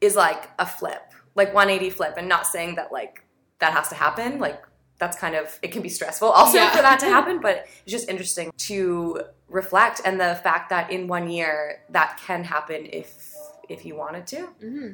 is 0.00 0.14
like 0.14 0.50
a 0.58 0.66
flip, 0.66 1.02
like 1.34 1.54
180 1.54 1.90
flip, 1.90 2.14
and 2.18 2.28
not 2.28 2.46
saying 2.46 2.74
that 2.74 2.92
like 2.92 3.24
that 3.60 3.72
has 3.72 3.88
to 3.88 3.94
happen. 3.94 4.38
Like 4.38 4.62
that's 4.98 5.16
kind 5.16 5.34
of 5.34 5.58
it 5.62 5.72
can 5.72 5.82
be 5.82 5.88
stressful 5.88 6.28
also 6.28 6.58
Yeah. 6.58 6.70
for 6.70 6.82
that 6.82 6.98
to 7.00 7.06
happen, 7.16 7.40
but 7.40 7.66
it's 7.84 7.92
just 7.92 8.08
interesting 8.08 8.50
to 8.58 9.22
reflect 9.48 10.00
and 10.04 10.20
the 10.20 10.38
fact 10.42 10.70
that 10.70 10.90
in 10.90 11.06
one 11.08 11.30
year 11.30 11.82
that 11.90 12.18
can 12.26 12.44
happen 12.44 12.86
if 12.92 13.34
if 13.68 13.84
you 13.84 13.94
wanted 13.96 14.26
to. 14.28 14.46
hmm 14.60 14.88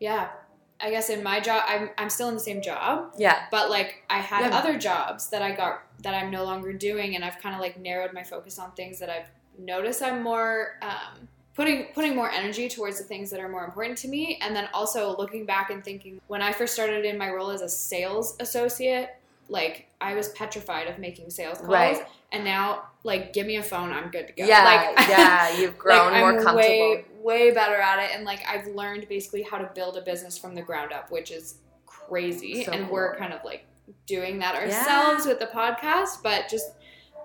Yeah. 0.00 0.28
I 0.84 0.90
guess 0.90 1.10
in 1.10 1.22
my 1.22 1.38
job, 1.38 1.62
I'm, 1.68 1.90
I'm 1.96 2.10
still 2.10 2.28
in 2.28 2.34
the 2.34 2.40
same 2.40 2.60
job, 2.60 3.12
Yeah. 3.16 3.44
but 3.52 3.70
like 3.70 4.02
I 4.10 4.18
had 4.18 4.40
Yeah. 4.50 4.58
other 4.58 4.76
jobs 4.78 5.28
that 5.30 5.40
I 5.40 5.52
got 5.52 5.82
that 6.02 6.12
I'm 6.14 6.30
no 6.32 6.42
longer 6.42 6.72
doing, 6.72 7.14
and 7.14 7.24
I've 7.24 7.38
kind 7.38 7.54
of 7.54 7.60
like 7.60 7.78
narrowed 7.78 8.12
my 8.12 8.24
focus 8.24 8.58
on 8.58 8.72
things 8.72 8.98
that 8.98 9.08
I've 9.08 9.30
noticed 9.58 10.02
I'm 10.02 10.22
more 10.24 10.78
um, 10.82 11.28
putting 11.54 11.86
putting 11.94 12.16
more 12.16 12.30
energy 12.30 12.68
towards 12.68 12.98
the 12.98 13.04
things 13.04 13.30
that 13.30 13.38
are 13.38 13.48
more 13.48 13.64
important 13.64 13.96
to 13.98 14.08
me, 14.08 14.40
and 14.42 14.56
then 14.56 14.68
also 14.74 15.16
looking 15.16 15.46
back 15.46 15.70
and 15.70 15.84
thinking 15.84 16.20
when 16.26 16.42
I 16.42 16.52
first 16.52 16.74
started 16.74 17.04
in 17.04 17.16
my 17.16 17.30
role 17.30 17.50
as 17.50 17.60
a 17.62 17.68
sales 17.68 18.34
associate, 18.40 19.10
like 19.48 19.88
I 20.00 20.14
was 20.14 20.28
petrified 20.30 20.88
of 20.88 20.98
making 20.98 21.30
sales 21.30 21.58
calls, 21.58 21.68
Right. 21.70 21.98
and 22.32 22.44
now 22.44 22.84
like 23.04 23.32
give 23.32 23.46
me 23.46 23.56
a 23.56 23.62
phone, 23.62 23.92
I'm 23.92 24.10
good 24.10 24.28
to 24.28 24.32
go. 24.32 24.44
Yeah. 24.44 24.64
like, 24.96 25.08
yeah. 25.08 25.56
You've 25.60 25.76
grown 25.78 26.12
like, 26.12 26.20
more 26.20 26.30
I'm 26.38 26.44
comfortable. 26.44 26.58
Way, 26.60 27.04
way 27.20 27.50
better 27.52 27.76
at 27.76 27.98
it, 28.04 28.14
and 28.14 28.24
like 28.24 28.40
I've 28.48 28.66
learned 28.68 29.08
basically 29.08 29.42
how 29.42 29.58
to 29.58 29.70
build 29.74 29.96
a 29.96 30.02
business 30.02 30.38
from 30.38 30.54
the 30.54 30.62
ground 30.62 30.92
up, 30.92 31.10
which 31.10 31.30
is 31.30 31.56
crazy. 31.86 32.64
So 32.64 32.72
and 32.72 32.84
cool. 32.84 32.94
we're 32.94 33.16
kind 33.16 33.32
of 33.32 33.40
like 33.44 33.66
doing 34.06 34.38
that 34.38 34.54
ourselves 34.54 35.26
with 35.26 35.38
the 35.38 35.46
podcast, 35.46 36.22
but 36.22 36.48
just 36.48 36.72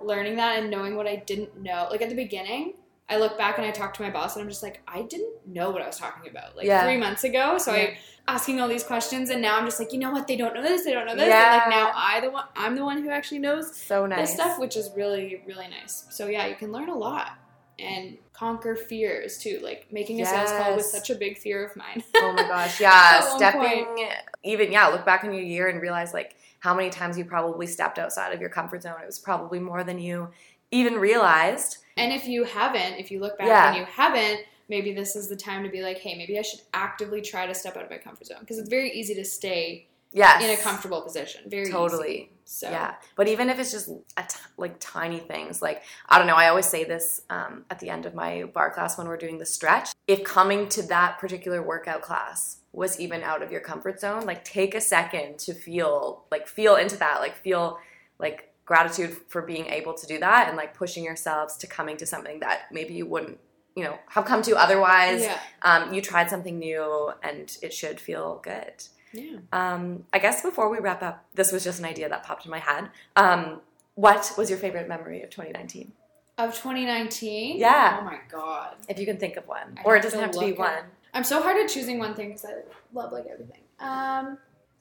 learning 0.01 0.35
that 0.35 0.59
and 0.59 0.69
knowing 0.69 0.95
what 0.95 1.07
I 1.07 1.17
didn't 1.17 1.61
know. 1.61 1.87
Like 1.89 2.01
at 2.01 2.09
the 2.09 2.15
beginning, 2.15 2.73
I 3.09 3.17
look 3.17 3.37
back 3.37 3.57
and 3.57 3.65
I 3.65 3.71
talk 3.71 3.93
to 3.95 4.01
my 4.03 4.09
boss, 4.09 4.35
and 4.35 4.43
I'm 4.43 4.49
just 4.49 4.63
like, 4.63 4.81
I 4.87 5.01
didn't 5.03 5.33
know 5.47 5.71
what 5.71 5.81
I 5.81 5.87
was 5.87 5.97
talking 5.97 6.29
about 6.29 6.55
like 6.57 6.65
Yeah. 6.65 6.83
three 6.83 6.97
months 6.97 7.23
ago. 7.23 7.57
So 7.57 7.73
Yeah. 7.73 7.81
I 7.83 7.97
asking 8.27 8.59
all 8.59 8.67
these 8.67 8.83
questions, 8.83 9.29
and 9.29 9.41
now 9.41 9.57
I'm 9.57 9.65
just 9.65 9.79
like, 9.79 9.93
you 9.93 9.99
know 9.99 10.11
what? 10.11 10.27
They 10.27 10.35
don't 10.37 10.53
know 10.53 10.61
this. 10.61 10.83
They 10.83 10.93
don't 10.93 11.05
know 11.05 11.15
this. 11.15 11.27
Yeah. 11.27 11.53
And 11.53 11.57
like 11.61 11.69
now 11.69 11.91
I 11.95 12.19
the 12.19 12.29
one 12.31 12.45
I'm 12.55 12.75
the 12.75 12.83
one 12.83 13.01
who 13.01 13.09
actually 13.09 13.39
knows 13.39 13.75
so 13.75 14.05
nice. 14.05 14.19
this 14.27 14.33
stuff, 14.33 14.59
which 14.59 14.75
is 14.75 14.89
really, 14.95 15.41
really 15.47 15.67
nice. 15.67 16.05
So 16.09 16.27
yeah, 16.27 16.45
you 16.47 16.55
can 16.55 16.71
learn 16.71 16.89
a 16.89 16.95
lot 16.95 17.31
and 17.79 18.17
conquer 18.33 18.75
fears 18.75 19.37
too. 19.37 19.59
Like 19.63 19.87
making 19.91 20.19
a 20.21 20.25
sales 20.25 20.51
call 20.51 20.75
was 20.75 20.91
such 20.91 21.09
a 21.09 21.15
big 21.15 21.37
fear 21.37 21.63
of 21.63 21.75
mine. 21.75 22.03
oh 22.15 22.33
my 22.33 22.43
gosh. 22.47 22.81
Yeah. 22.81 23.21
Stepping 23.35 24.07
even 24.43 24.71
yeah, 24.71 24.87
look 24.87 25.05
back 25.05 25.23
on 25.23 25.33
your 25.33 25.43
year 25.43 25.67
and 25.67 25.81
realize 25.81 26.13
like 26.13 26.35
how 26.59 26.73
many 26.73 26.89
times 26.89 27.17
you 27.17 27.25
probably 27.25 27.67
stepped 27.67 27.99
outside 27.99 28.33
of 28.33 28.41
your 28.41 28.49
comfort 28.49 28.81
zone. 28.81 28.95
It 29.01 29.05
was 29.05 29.19
probably 29.19 29.59
more 29.59 29.83
than 29.83 29.99
you 29.99 30.29
even 30.71 30.95
realized. 30.95 31.77
and 31.95 32.11
if 32.11 32.27
you 32.27 32.43
haven't, 32.43 32.95
if 32.95 33.09
you 33.11 33.19
look 33.19 33.37
back 33.37 33.47
Yeah. 33.47 33.69
and 33.69 33.77
you 33.77 33.85
haven't, 33.85 34.41
maybe 34.69 34.93
this 34.93 35.15
is 35.15 35.27
the 35.27 35.35
time 35.35 35.63
to 35.63 35.69
be 35.69 35.81
like, 35.81 35.99
hey, 35.99 36.15
maybe 36.15 36.37
I 36.37 36.41
should 36.41 36.61
actively 36.73 37.21
try 37.21 37.45
to 37.45 37.53
step 37.53 37.77
out 37.77 37.83
of 37.83 37.89
my 37.89 37.97
comfort 37.97 38.27
zone 38.27 38.39
because 38.41 38.57
it's 38.57 38.69
very 38.69 38.91
easy 38.91 39.15
to 39.15 39.25
stay 39.25 39.87
yes. 40.13 40.43
in 40.43 40.49
a 40.49 40.57
comfortable 40.57 41.01
position. 41.01 41.41
Very 41.47 41.69
Totally. 41.69 42.13
easy. 42.15 42.31
So 42.45 42.69
Yeah, 42.69 42.95
but 43.17 43.27
even 43.27 43.49
if 43.49 43.59
it's 43.59 43.71
just 43.71 43.89
a 43.89 44.23
t- 44.23 44.39
like 44.55 44.77
tiny 44.79 45.19
things, 45.19 45.61
like 45.61 45.83
I 46.07 46.17
don't 46.17 46.27
know, 46.27 46.35
I 46.35 46.47
always 46.47 46.65
say 46.65 46.85
this 46.85 47.21
um, 47.29 47.65
at 47.69 47.79
the 47.79 47.89
end 47.89 48.05
of 48.05 48.15
my 48.15 48.45
barre 48.53 48.71
class 48.71 48.97
when 48.97 49.07
we're 49.07 49.17
doing 49.17 49.37
the 49.37 49.45
stretch. 49.45 49.89
If 50.07 50.23
coming 50.23 50.69
to 50.69 50.81
that 50.83 51.19
particular 51.19 51.61
workout 51.61 52.01
class 52.01 52.59
was 52.71 52.99
even 53.01 53.21
out 53.21 53.41
of 53.43 53.51
your 53.51 53.59
comfort 53.59 53.99
zone, 53.99 54.25
like 54.25 54.45
take 54.45 54.75
a 54.75 54.81
second 54.81 55.39
to 55.39 55.53
feel 55.53 56.23
like 56.31 56.47
feel 56.47 56.77
into 56.77 56.95
that, 56.97 57.19
like 57.19 57.35
feel 57.35 57.79
like 58.17 58.53
gratitude 58.65 59.17
for 59.27 59.41
being 59.41 59.65
able 59.67 59.93
to 59.93 60.05
do 60.05 60.19
that 60.19 60.47
and 60.47 60.55
like 60.55 60.73
pushing 60.73 61.03
yourselves 61.03 61.57
to 61.57 61.67
coming 61.67 61.97
to 61.97 62.05
something 62.05 62.39
that 62.39 62.63
maybe 62.71 62.93
you 62.93 63.05
wouldn't, 63.05 63.39
you 63.77 63.83
know, 63.83 63.95
have 64.09 64.25
come 64.25 64.41
to 64.41 64.55
otherwise. 64.57 65.21
yeah, 65.21 65.39
Um, 65.61 65.93
you 65.93 66.01
tried 66.01 66.29
something 66.31 66.57
new 66.57 67.11
and 67.21 67.55
it 67.61 67.71
should 67.71 67.99
feel 67.99 68.39
good. 68.43 68.73
yeah. 69.13 69.37
Um, 69.53 70.05
I 70.11 70.17
guess 70.19 70.41
before 70.41 70.67
we 70.69 70.79
wrap 70.79 71.03
up, 71.03 71.23
this 71.35 71.51
was 71.51 71.63
just 71.63 71.77
an 71.79 71.85
idea 71.85 72.09
that 72.09 72.23
popped 72.23 72.43
in 72.45 72.49
my 72.51 72.57
head. 72.59 72.89
Um, 73.15 73.61
what 73.93 74.33
was 74.35 74.49
your 74.49 74.57
favorite 74.57 74.87
memory 74.89 75.21
of 75.21 75.29
2019? 75.29 75.91
Of 76.39 76.55
2019. 76.55 77.57
Yeah. 77.59 77.99
Oh 78.01 78.03
my 78.03 78.17
god. 78.31 78.75
If 78.89 78.97
you 78.99 79.05
can 79.05 79.17
think 79.17 79.37
of 79.37 79.47
one, 79.47 79.77
I 79.77 79.83
or 79.83 79.95
it 79.95 80.01
doesn't 80.01 80.19
to 80.19 80.25
have 80.25 80.33
to 80.33 80.39
be 80.39 80.47
look 80.47 80.59
one. 80.59 80.83
I'm 81.13 81.23
so 81.23 81.41
hard 81.41 81.57
at 81.57 81.69
choosing 81.69 81.99
one 81.99 82.15
thing 82.15 82.29
because 82.29 82.45
I 82.45 82.53
love 82.93 83.11
like 83.11 83.25
everything. 83.31 83.61
Um. 83.79 84.37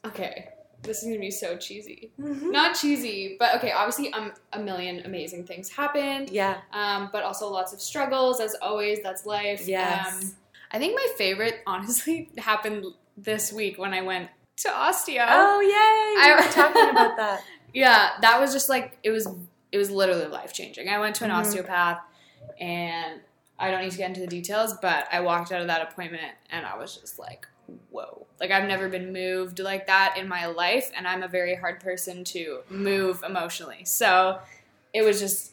Okay. 0.06 0.48
This 0.82 1.02
is 1.02 1.08
gonna 1.08 1.18
be 1.18 1.30
so 1.30 1.56
cheesy. 1.56 2.10
Not 2.18 2.76
cheesy, 2.76 3.36
but 3.38 3.56
okay. 3.56 3.72
Obviously, 3.72 4.12
um, 4.12 4.32
a 4.52 4.58
million 4.60 5.00
amazing 5.04 5.44
things 5.44 5.68
happened. 5.68 6.30
Yeah, 6.30 6.58
um, 6.72 7.08
but 7.12 7.22
also 7.24 7.48
lots 7.48 7.72
of 7.72 7.80
struggles 7.80 8.40
as 8.40 8.54
always. 8.62 9.02
That's 9.02 9.26
life. 9.26 9.66
Yes. 9.66 10.22
Um, 10.22 10.30
I 10.72 10.78
think 10.78 10.94
my 10.94 11.06
favorite, 11.16 11.56
honestly, 11.66 12.30
happened 12.38 12.84
this 13.16 13.52
week 13.52 13.78
when 13.78 13.94
I 13.94 14.02
went 14.02 14.28
to 14.58 14.70
Ostia. 14.70 15.26
Oh 15.28 15.60
yay! 15.60 16.30
I- 16.30 16.36
was 16.36 16.54
talking 16.54 16.90
about 16.90 17.16
that. 17.16 17.42
Yeah, 17.74 18.12
that 18.22 18.40
was 18.40 18.52
just 18.54 18.68
like 18.70 18.96
it 19.02 19.10
was. 19.10 19.28
It 19.72 19.76
was 19.78 19.90
literally 19.90 20.26
life 20.28 20.54
changing. 20.54 20.88
I 20.88 20.98
went 20.98 21.14
to 21.16 21.24
an 21.24 21.30
Mhm. 21.30 21.34
osteopath, 21.40 21.98
and 22.58 23.20
I 23.58 23.70
don't 23.70 23.82
need 23.82 23.90
to 23.90 23.98
get 23.98 24.08
into 24.08 24.20
the 24.20 24.26
details, 24.26 24.74
but 24.80 25.06
I 25.12 25.20
walked 25.20 25.52
out 25.52 25.60
of 25.60 25.66
that 25.66 25.82
appointment 25.90 26.32
and 26.50 26.64
I 26.64 26.76
was 26.78 26.96
just 26.96 27.18
like, 27.18 27.46
whoa. 27.90 28.26
Like 28.40 28.50
I've 28.50 28.68
never 28.68 28.88
been 28.88 29.12
moved 29.12 29.58
like 29.58 29.86
that 29.86 30.16
in 30.18 30.28
my 30.28 30.46
life, 30.46 30.90
and 30.96 31.06
I'm 31.06 31.22
a 31.22 31.28
very 31.28 31.54
hard 31.54 31.80
person 31.80 32.24
to 32.24 32.60
move 32.68 33.22
emotionally. 33.22 33.84
So 33.84 34.38
it 34.92 35.02
was 35.02 35.20
just 35.20 35.52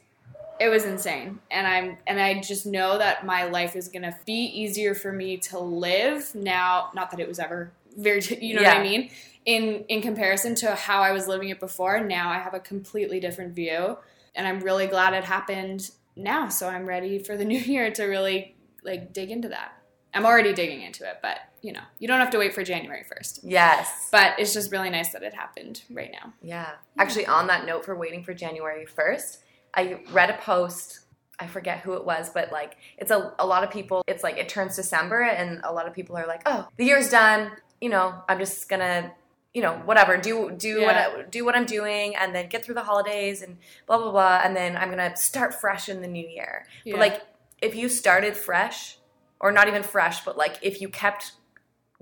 it 0.60 0.70
was 0.70 0.86
insane. 0.86 1.40
And 1.52 1.68
I'm 1.68 1.98
and 2.08 2.20
I 2.20 2.42
just 2.42 2.66
know 2.66 2.98
that 2.98 3.26
my 3.26 3.46
life 3.46 3.76
is 3.76 3.88
gonna 3.88 4.16
be 4.26 4.34
easier 4.34 4.94
for 4.96 5.12
me 5.12 5.38
to 5.38 5.60
live 5.60 6.34
now. 6.36 6.90
Not 6.94 7.12
that 7.12 7.20
it 7.20 7.28
was 7.28 7.40
ever 7.40 7.72
very 7.98 8.22
you 8.42 8.56
know 8.56 8.64
what 8.64 8.78
I 8.78 8.84
mean? 8.84 9.10
In 9.46 9.86
in 9.88 10.02
comparison 10.02 10.56
to 10.56 10.76
how 10.76 11.02
I 11.02 11.12
was 11.12 11.28
living 11.28 11.50
it 11.50 11.60
before, 11.60 12.00
now 12.02 12.30
I 12.30 12.40
have 12.40 12.54
a 12.54 12.60
completely 12.60 13.20
different 13.20 13.56
view. 13.56 13.98
And 14.36 14.48
I'm 14.48 14.62
really 14.62 14.88
glad 14.88 15.14
it 15.14 15.24
happened 15.24 15.92
now. 16.16 16.50
So 16.50 16.68
I'm 16.68 16.86
ready 16.86 17.20
for 17.20 17.38
the 17.38 17.46
new 17.54 17.60
year 17.60 17.92
to 17.92 18.06
really 18.06 18.56
like 18.84 19.14
dig 19.14 19.32
into 19.32 19.50
that. 19.50 19.74
I'm 20.14 20.26
already 20.26 20.54
digging 20.54 20.82
into 20.82 21.10
it, 21.10 21.20
but 21.22 21.40
you 21.64 21.72
know, 21.72 21.82
you 21.98 22.10
don't 22.10 22.20
have 22.20 22.30
to 22.32 22.38
wait 22.38 22.54
for 22.54 22.62
January 22.62 23.04
1st. 23.04 23.40
Yes. 23.44 24.10
But 24.12 24.38
it's 24.38 24.54
just 24.54 24.70
really 24.72 24.90
nice 24.90 25.14
that 25.14 25.24
it 25.24 25.34
happened 25.34 25.82
right 25.90 26.12
now. 26.12 26.34
Yeah. 26.42 26.70
Actually, 27.00 27.26
on 27.26 27.48
that 27.48 27.66
note, 27.66 27.86
for 27.86 27.96
waiting 27.96 28.22
for 28.22 28.34
January 28.34 28.86
1st, 28.86 29.38
I 29.74 30.02
read 30.12 30.30
a 30.30 30.38
post. 30.38 31.00
I 31.40 31.48
forget 31.48 31.80
who 31.80 31.94
it 31.94 32.06
was, 32.06 32.30
but 32.30 32.52
like 32.52 32.78
it's 32.98 33.12
a, 33.12 33.34
a 33.40 33.46
lot 33.46 33.64
of 33.64 33.72
people, 33.72 34.04
it's 34.08 34.24
like 34.24 34.38
it 34.38 34.50
turns 34.50 34.76
December 34.76 35.24
and 35.24 35.62
a 35.64 35.74
lot 35.74 35.88
of 35.88 35.94
people 35.94 36.16
are 36.18 36.28
like, 36.28 36.42
oh, 36.46 36.68
the 36.78 36.86
year's 36.86 37.10
done. 37.10 37.52
You 37.82 37.90
know, 37.90 38.14
I'm 38.30 38.40
just 38.40 38.70
gonna, 38.70 39.12
you 39.54 39.62
know, 39.62 39.74
whatever, 39.86 40.18
do 40.18 40.52
do 40.52 40.82
what 40.82 40.96
I, 40.96 41.24
do 41.24 41.44
what 41.44 41.56
I'm 41.56 41.66
doing 41.66 42.16
and 42.16 42.36
then 42.36 42.50
get 42.50 42.64
through 42.64 42.76
the 42.76 42.84
holidays 42.84 43.42
and 43.42 43.58
blah 43.88 43.98
blah 43.98 44.12
blah. 44.12 44.42
And 44.44 44.56
then 44.56 44.78
I'm 44.78 44.90
gonna 44.90 45.16
start 45.16 45.56
fresh 45.56 45.90
in 45.90 46.02
the 46.02 46.08
new 46.08 46.28
year. 46.28 46.66
Yeah. 46.84 46.94
But 46.94 47.00
like 47.00 47.22
if 47.62 47.74
you 47.74 47.90
started 47.90 48.38
fresh, 48.38 48.98
or 49.40 49.52
not 49.52 49.68
even 49.68 49.84
fresh, 49.84 50.24
but 50.24 50.38
like 50.38 50.58
if 50.62 50.82
you 50.82 50.88
kept 50.88 51.34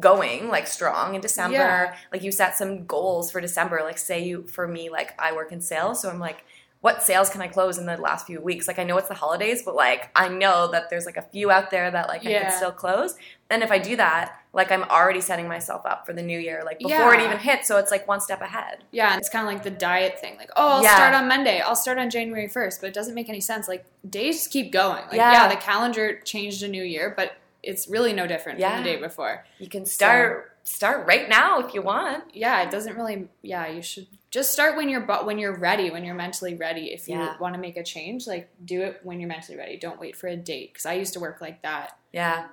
going 0.02 0.50
like 0.50 0.68
strong 0.68 1.16
in 1.16 1.22
December, 1.22 1.56
Yeah. 1.58 1.96
like 2.12 2.24
you 2.24 2.32
set 2.32 2.58
some 2.58 2.86
goals 2.86 3.32
for 3.32 3.40
December, 3.40 3.82
like 3.84 3.98
say 3.98 4.24
you 4.24 4.44
for 4.48 4.68
me, 4.68 4.90
like 4.90 5.14
I 5.22 5.32
work 5.34 5.52
in 5.52 5.62
sales, 5.62 6.02
so 6.02 6.10
I'm 6.10 6.20
like, 6.20 6.44
what 6.82 7.04
sales 7.04 7.30
can 7.30 7.42
I 7.42 7.48
close 7.48 7.78
in 7.78 7.86
the 7.86 7.96
last 7.96 8.26
few 8.26 8.42
weeks? 8.42 8.68
Like 8.68 8.80
I 8.80 8.84
know 8.84 8.98
it's 8.98 9.08
the 9.08 9.14
holidays, 9.14 9.62
but 9.64 9.76
like 9.76 10.10
I 10.16 10.28
know 10.30 10.72
that 10.72 10.90
there's 10.90 11.06
like 11.06 11.16
a 11.18 11.22
few 11.22 11.52
out 11.52 11.70
there 11.70 11.92
that 11.92 12.08
like 12.08 12.22
I 12.26 12.32
can 12.32 12.52
still 12.52 12.72
close. 12.72 13.16
And 13.52 13.62
if 13.62 13.70
I 13.72 13.78
do 13.78 13.96
that, 13.98 14.36
like 14.52 14.72
I'm 14.72 14.82
already 14.86 15.22
setting 15.22 15.48
myself 15.48 15.86
up 15.86 16.08
for 16.08 16.14
the 16.14 16.24
new 16.24 16.40
year, 16.40 16.64
like 16.66 16.80
before 16.80 17.14
it 17.14 17.22
even 17.22 17.38
hits. 17.38 17.68
So 17.68 17.78
it's 17.78 17.92
like 17.92 18.08
one 18.08 18.20
step 18.20 18.42
ahead. 18.42 18.84
Yeah, 18.90 19.16
it's 19.16 19.30
kind 19.30 19.46
of 19.48 19.54
like 19.54 19.62
the 19.62 19.70
diet 19.70 20.20
thing. 20.20 20.38
Like, 20.38 20.50
oh, 20.56 20.78
I'll 20.78 20.84
Yeah. 20.84 20.96
start 20.96 21.14
on 21.14 21.28
Monday. 21.28 21.60
I'll 21.62 21.76
start 21.76 22.00
on 22.00 22.10
January 22.10 22.48
1st, 22.50 22.82
but 22.82 22.88
it 22.88 22.94
doesn't 22.96 23.14
make 23.14 23.30
any 23.30 23.42
sense. 23.42 23.68
Like, 23.68 23.86
days 24.10 24.38
just 24.38 24.50
keep 24.52 24.72
going. 24.72 25.04
Like, 25.04 25.14
Yeah. 25.18 25.34
yeah, 25.34 25.48
the 25.50 25.58
calendar 25.58 26.20
changed 26.22 26.64
a 26.64 26.68
new 26.68 26.84
year, 26.84 27.14
but 27.16 27.34
it's 27.64 27.88
really 27.88 28.14
no 28.14 28.28
different 28.28 28.60
Yeah. 28.60 28.76
from 28.76 28.84
the 28.84 28.90
day 28.92 28.98
before. 29.00 29.46
You 29.60 29.68
can 29.70 29.86
start 29.86 30.48
start 30.64 31.08
right 31.08 31.28
now 31.28 31.60
if 31.60 31.74
you 31.74 31.82
want. 31.82 32.24
Yeah, 32.36 32.62
it 32.62 32.70
doesn't 32.72 32.96
really. 32.96 33.28
Yeah, 33.42 33.68
you 33.68 33.82
should 33.82 34.08
just 34.30 34.52
start 34.52 34.76
when 34.78 34.90
you're 34.90 35.02
bu- 35.02 35.26
when 35.26 35.40
you're 35.40 35.58
ready, 35.58 35.90
when 35.90 36.04
you're 36.06 36.16
mentally 36.16 36.54
ready. 36.56 36.92
If 36.94 37.08
you 37.08 37.16
Yeah. 37.18 37.38
want 37.40 37.56
to 37.56 37.60
make 37.60 37.78
a 37.78 37.84
change, 37.84 38.28
like 38.28 38.50
do 38.64 38.82
it 38.82 39.00
when 39.04 39.20
you're 39.20 39.28
mentally 39.30 39.58
ready. 39.58 39.78
Don't 39.78 40.00
wait 40.00 40.16
for 40.16 40.28
a 40.28 40.36
date. 40.38 40.72
Because 40.74 40.86
I 40.86 40.94
used 40.94 41.14
to 41.14 41.20
work 41.20 41.42
like 41.42 41.62
that. 41.64 41.98
Yeah. 42.12 42.48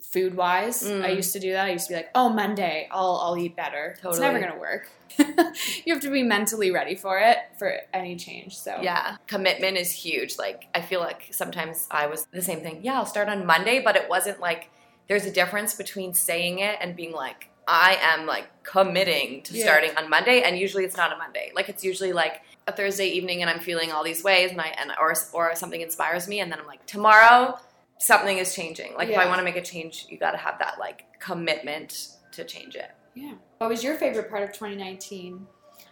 Food 0.00 0.36
wise, 0.36 0.82
Mm. 0.82 1.04
I 1.04 1.08
used 1.10 1.32
to 1.34 1.40
do 1.40 1.52
that. 1.52 1.66
I 1.66 1.70
used 1.70 1.86
to 1.86 1.92
be 1.92 1.96
like, 1.96 2.10
"Oh, 2.14 2.28
Monday, 2.30 2.88
I'll 2.90 3.20
I'll 3.22 3.36
eat 3.38 3.54
better." 3.56 3.96
It's 4.02 4.18
never 4.18 4.40
gonna 4.40 4.58
work. 4.58 4.88
you 5.18 5.92
have 5.94 6.02
to 6.02 6.10
be 6.10 6.22
mentally 6.22 6.70
ready 6.70 6.94
for 6.94 7.18
it 7.18 7.38
for 7.58 7.74
any 7.92 8.16
change. 8.16 8.56
So 8.58 8.78
Yeah, 8.82 9.16
commitment 9.26 9.76
is 9.76 9.92
huge. 9.92 10.38
Like 10.38 10.66
I 10.74 10.80
feel 10.80 11.00
like 11.00 11.28
sometimes 11.30 11.86
I 11.90 12.06
was 12.06 12.26
the 12.32 12.42
same 12.42 12.60
thing. 12.60 12.80
Yeah, 12.82 12.94
I'll 12.94 13.06
start 13.06 13.28
on 13.28 13.46
Monday, 13.46 13.80
but 13.80 13.96
it 13.96 14.08
wasn't 14.08 14.40
like 14.40 14.70
there's 15.08 15.24
a 15.26 15.30
difference 15.30 15.74
between 15.74 16.14
saying 16.14 16.58
it 16.58 16.76
and 16.80 16.96
being 16.96 17.12
like 17.12 17.50
I 17.66 17.98
am 18.00 18.26
like 18.26 18.46
committing 18.62 19.42
to 19.42 19.54
Yeah. 19.54 19.64
starting 19.64 19.96
on 19.96 20.08
Monday 20.08 20.42
and 20.42 20.58
usually 20.58 20.84
it's 20.84 20.96
not 20.96 21.12
a 21.12 21.16
Monday. 21.18 21.52
Like 21.54 21.68
it's 21.68 21.84
usually 21.84 22.12
like 22.12 22.40
a 22.66 22.72
Thursday 22.72 23.08
evening 23.08 23.42
and 23.42 23.50
I'm 23.50 23.60
feeling 23.60 23.92
all 23.92 24.02
these 24.04 24.22
ways 24.24 24.50
and 24.50 24.60
I 24.60 24.68
and 24.68 24.90
or 25.00 25.14
or 25.32 25.54
something 25.54 25.80
inspires 25.80 26.26
me 26.28 26.40
and 26.40 26.50
then 26.50 26.58
I'm 26.60 26.66
like 26.66 26.84
tomorrow 26.86 27.58
something 27.98 28.38
is 28.38 28.54
changing. 28.54 28.94
Like 28.94 29.08
if 29.08 29.18
I 29.18 29.26
want 29.26 29.38
to 29.38 29.44
make 29.44 29.56
a 29.56 29.62
change, 29.62 30.06
you 30.08 30.18
got 30.18 30.32
to 30.32 30.38
have 30.38 30.58
that 30.60 30.78
like 30.78 31.04
commitment 31.20 32.08
to 32.32 32.44
change 32.44 32.74
it. 32.74 32.90
Yeah. 33.14 33.34
What 33.58 33.70
was 33.70 33.82
your 33.82 33.96
favorite 33.96 34.30
part 34.30 34.44
of 34.44 34.50
2019? 34.52 35.46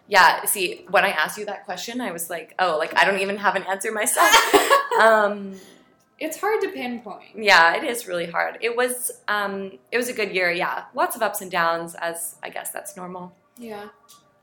Yeah, 0.07 0.45
see, 0.45 0.85
when 0.89 1.03
I 1.03 1.09
asked 1.09 1.37
you 1.37 1.45
that 1.45 1.65
question, 1.65 1.99
I 1.99 2.11
was 2.11 2.29
like, 2.29 2.55
oh, 2.59 2.77
like 2.77 2.97
I 2.97 3.03
don't 3.03 3.19
even 3.19 3.37
have 3.37 3.55
an 3.55 3.63
answer 3.63 3.91
myself. 3.91 4.33
um 5.01 5.55
It's 6.19 6.37
hard 6.39 6.61
to 6.61 6.69
pinpoint. 6.69 7.35
Yeah, 7.35 7.75
it 7.75 7.83
is 7.83 8.07
really 8.07 8.25
hard. 8.25 8.57
It 8.61 8.75
was 8.75 9.11
um 9.27 9.73
it 9.91 9.97
was 9.97 10.07
a 10.07 10.13
good 10.13 10.33
year, 10.33 10.49
yeah. 10.51 10.85
Lots 10.95 11.15
of 11.15 11.21
ups 11.21 11.41
and 11.41 11.51
downs 11.51 11.93
as 11.95 12.35
I 12.41 12.49
guess 12.49 12.71
that's 12.71 12.95
normal. 12.95 13.35
Yeah. 13.57 13.89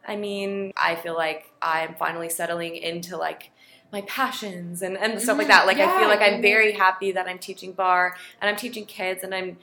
I 0.07 0.17
mean, 0.17 0.73
I 0.77 0.97
feel 0.97 1.15
like 1.15 1.51
I'm 1.63 1.95
finally 1.95 2.29
settling 2.29 2.77
into 2.77 3.17
like 3.17 3.51
my 3.95 4.03
passions 4.03 4.83
and, 4.83 4.99
and 4.99 5.21
stuff 5.23 5.39
like 5.39 5.47
Mhm. 5.47 5.51
that. 5.51 5.67
Like 5.67 5.79
I 5.79 5.99
feel 5.99 6.09
like 6.09 6.21
I'm 6.21 6.43
very 6.43 6.73
happy 6.73 7.13
that 7.13 7.27
I'm 7.29 7.39
teaching 7.39 7.73
barre 7.73 8.15
and 8.41 8.51
I'm 8.51 8.57
teaching 8.57 8.85
kids 8.85 9.23
and 9.25 9.33
I'm 9.35 9.57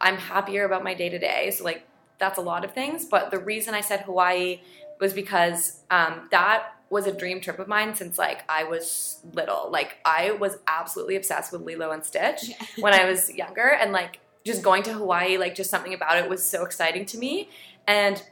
I'm 0.00 0.16
happier 0.16 0.64
about 0.64 0.84
my 0.84 0.94
day 0.94 1.08
to 1.08 1.18
day. 1.18 1.50
So 1.50 1.64
like 1.64 1.82
that's 2.18 2.38
a 2.38 2.40
lot 2.52 2.64
of 2.64 2.72
things. 2.72 3.04
But 3.04 3.30
the 3.30 3.38
reason 3.38 3.74
I 3.74 3.80
said 3.80 4.00
Hawaii 4.02 4.60
was 5.00 5.12
because 5.12 5.80
um, 5.90 6.28
that 6.30 6.74
was 6.90 7.06
a 7.06 7.12
dream 7.12 7.40
trip 7.40 7.58
of 7.58 7.66
mine 7.68 7.94
since 7.94 8.18
like 8.18 8.40
I 8.48 8.64
was 8.64 9.20
little. 9.32 9.70
Like 9.70 9.96
I 10.04 10.32
was 10.32 10.58
absolutely 10.66 11.16
obsessed 11.16 11.50
with 11.52 11.62
Lilo 11.62 11.90
and 11.90 12.04
Stitch 12.04 12.42
when 12.78 12.92
I 12.94 13.04
was 13.06 13.20
younger, 13.34 13.68
and 13.80 13.90
like 13.92 14.20
just 14.44 14.62
going 14.62 14.82
to 14.84 14.92
Hawaii, 14.92 15.38
like 15.38 15.54
just 15.54 15.70
something 15.70 15.94
about 15.94 16.18
it 16.18 16.28
was 16.28 16.44
so 16.44 16.64
exciting 16.64 17.06
to 17.06 17.18
me. 17.18 17.48
And 17.86 18.22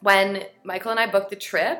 when 0.00 0.44
Michael 0.64 0.90
and 0.92 1.00
I 1.00 1.06
booked 1.10 1.30
the 1.30 1.36
trip, 1.50 1.78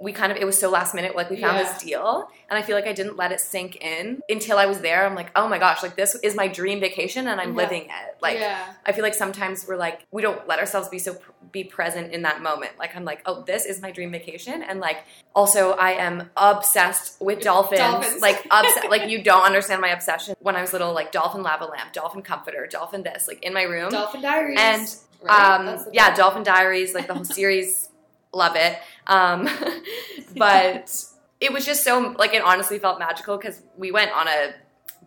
we 0.00 0.12
kind 0.12 0.30
of 0.30 0.38
it 0.38 0.44
was 0.44 0.58
so 0.58 0.70
last 0.70 0.94
minute 0.94 1.16
like 1.16 1.28
we 1.30 1.40
found 1.40 1.56
Yeah. 1.56 1.64
this 1.72 1.82
deal 1.82 2.28
and 2.48 2.58
i 2.58 2.62
feel 2.62 2.76
like 2.76 2.86
i 2.86 2.92
didn't 2.92 3.16
let 3.16 3.32
it 3.32 3.40
sink 3.40 3.76
in 3.76 4.20
until 4.28 4.56
i 4.58 4.66
was 4.66 4.80
there 4.80 5.04
i'm 5.04 5.14
like 5.14 5.30
oh 5.34 5.48
my 5.48 5.58
gosh 5.58 5.82
like 5.82 5.96
this 5.96 6.14
is 6.16 6.34
my 6.36 6.46
dream 6.46 6.78
vacation 6.80 7.26
and 7.26 7.40
i'm 7.40 7.50
Yeah. 7.50 7.56
living 7.56 7.82
it 7.82 8.16
like 8.22 8.38
yeah. 8.38 8.74
i 8.86 8.92
feel 8.92 9.02
like 9.02 9.14
sometimes 9.14 9.66
we're 9.66 9.76
like 9.76 10.06
we 10.12 10.22
don't 10.22 10.46
let 10.46 10.58
ourselves 10.60 10.88
be 10.88 10.98
so 10.98 11.16
be 11.50 11.64
present 11.64 12.12
in 12.12 12.22
that 12.22 12.42
moment 12.42 12.72
like 12.78 12.94
i'm 12.94 13.04
like 13.04 13.22
oh 13.26 13.42
this 13.42 13.64
is 13.64 13.80
my 13.80 13.90
dream 13.90 14.10
vacation 14.12 14.62
and 14.62 14.80
like 14.80 14.98
also 15.34 15.72
i 15.72 15.92
am 15.92 16.28
obsessed 16.36 17.20
with 17.20 17.40
dolphins, 17.40 17.80
Dolphins. 17.80 18.20
like 18.22 18.46
obsessed 18.50 18.88
like 18.90 19.08
you 19.10 19.22
don't 19.22 19.42
understand 19.44 19.80
my 19.80 19.88
obsession 19.88 20.34
when 20.40 20.56
i 20.56 20.60
was 20.60 20.72
little 20.72 20.92
like 20.92 21.10
dolphin 21.10 21.42
lava 21.42 21.64
lamp 21.64 21.92
dolphin 21.92 22.22
comforter 22.22 22.66
dolphin 22.70 23.02
this 23.02 23.26
like 23.26 23.42
in 23.42 23.52
my 23.54 23.62
room 23.62 23.90
Dolphin 23.90 24.20
Diaries. 24.22 24.58
and 24.60 24.94
right? 25.22 25.60
um, 25.60 25.84
yeah. 25.92 26.14
Dolphin 26.14 26.42
Diaries, 26.42 26.94
like 26.94 27.06
the 27.06 27.14
whole 27.14 27.24
series, 27.24 27.87
love 28.32 28.56
it. 28.56 28.78
Um, 29.06 29.48
but 30.36 30.94
it 31.40 31.52
was 31.52 31.64
just 31.64 31.84
so 31.84 32.14
like 32.18 32.34
it 32.34 32.42
honestly 32.42 32.78
felt 32.78 32.98
magical 32.98 33.36
because 33.36 33.62
we 33.76 33.90
went 33.90 34.12
on 34.12 34.28
a 34.28 34.54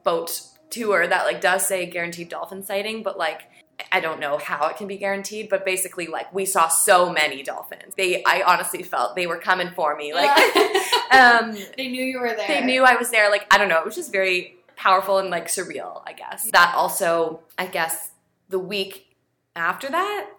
boat 0.04 0.42
tour 0.70 1.06
that 1.06 1.26
like 1.26 1.42
does 1.42 1.68
say 1.68 1.86
guaranteed 1.86 2.30
dolphin 2.30 2.64
sighting, 2.64 3.04
but 3.04 3.18
like 3.18 3.44
I 3.92 4.00
don't 4.00 4.20
know 4.20 4.38
how 4.38 4.68
it 4.68 4.78
can 4.78 4.88
be 4.88 4.98
guaranteed, 4.98 5.50
but 5.50 5.66
basically, 5.66 6.08
like 6.08 6.34
we 6.34 6.46
saw 6.46 6.68
so 6.68 7.12
many 7.12 7.44
dolphins. 7.44 7.94
They, 7.96 8.24
I 8.24 8.44
honestly 8.46 8.84
felt 8.84 9.16
they 9.16 9.28
were 9.28 9.38
coming 9.38 9.72
for 9.72 9.96
me. 9.96 10.14
Like, 10.14 10.30
um, 11.12 11.56
they 11.78 11.88
knew 11.88 12.04
you 12.04 12.20
were 12.20 12.36
there. 12.36 12.48
they 12.48 12.66
knew 12.66 12.84
I 12.84 12.96
was 12.96 13.10
there. 13.10 13.30
Like, 13.30 13.52
I 13.54 13.58
don't 13.58 13.70
know. 13.70 13.80
It 13.80 13.86
was 13.86 13.96
just 13.96 14.12
very 14.12 14.56
powerful 14.76 15.18
and 15.18 15.30
like 15.30 15.48
surreal. 15.48 16.02
I 16.06 16.14
guess 16.14 16.50
that 16.52 16.74
also. 16.76 17.42
I 17.58 17.66
guess 17.66 18.12
the 18.50 18.60
week 18.60 19.16
after 19.56 19.90
that 19.90 20.30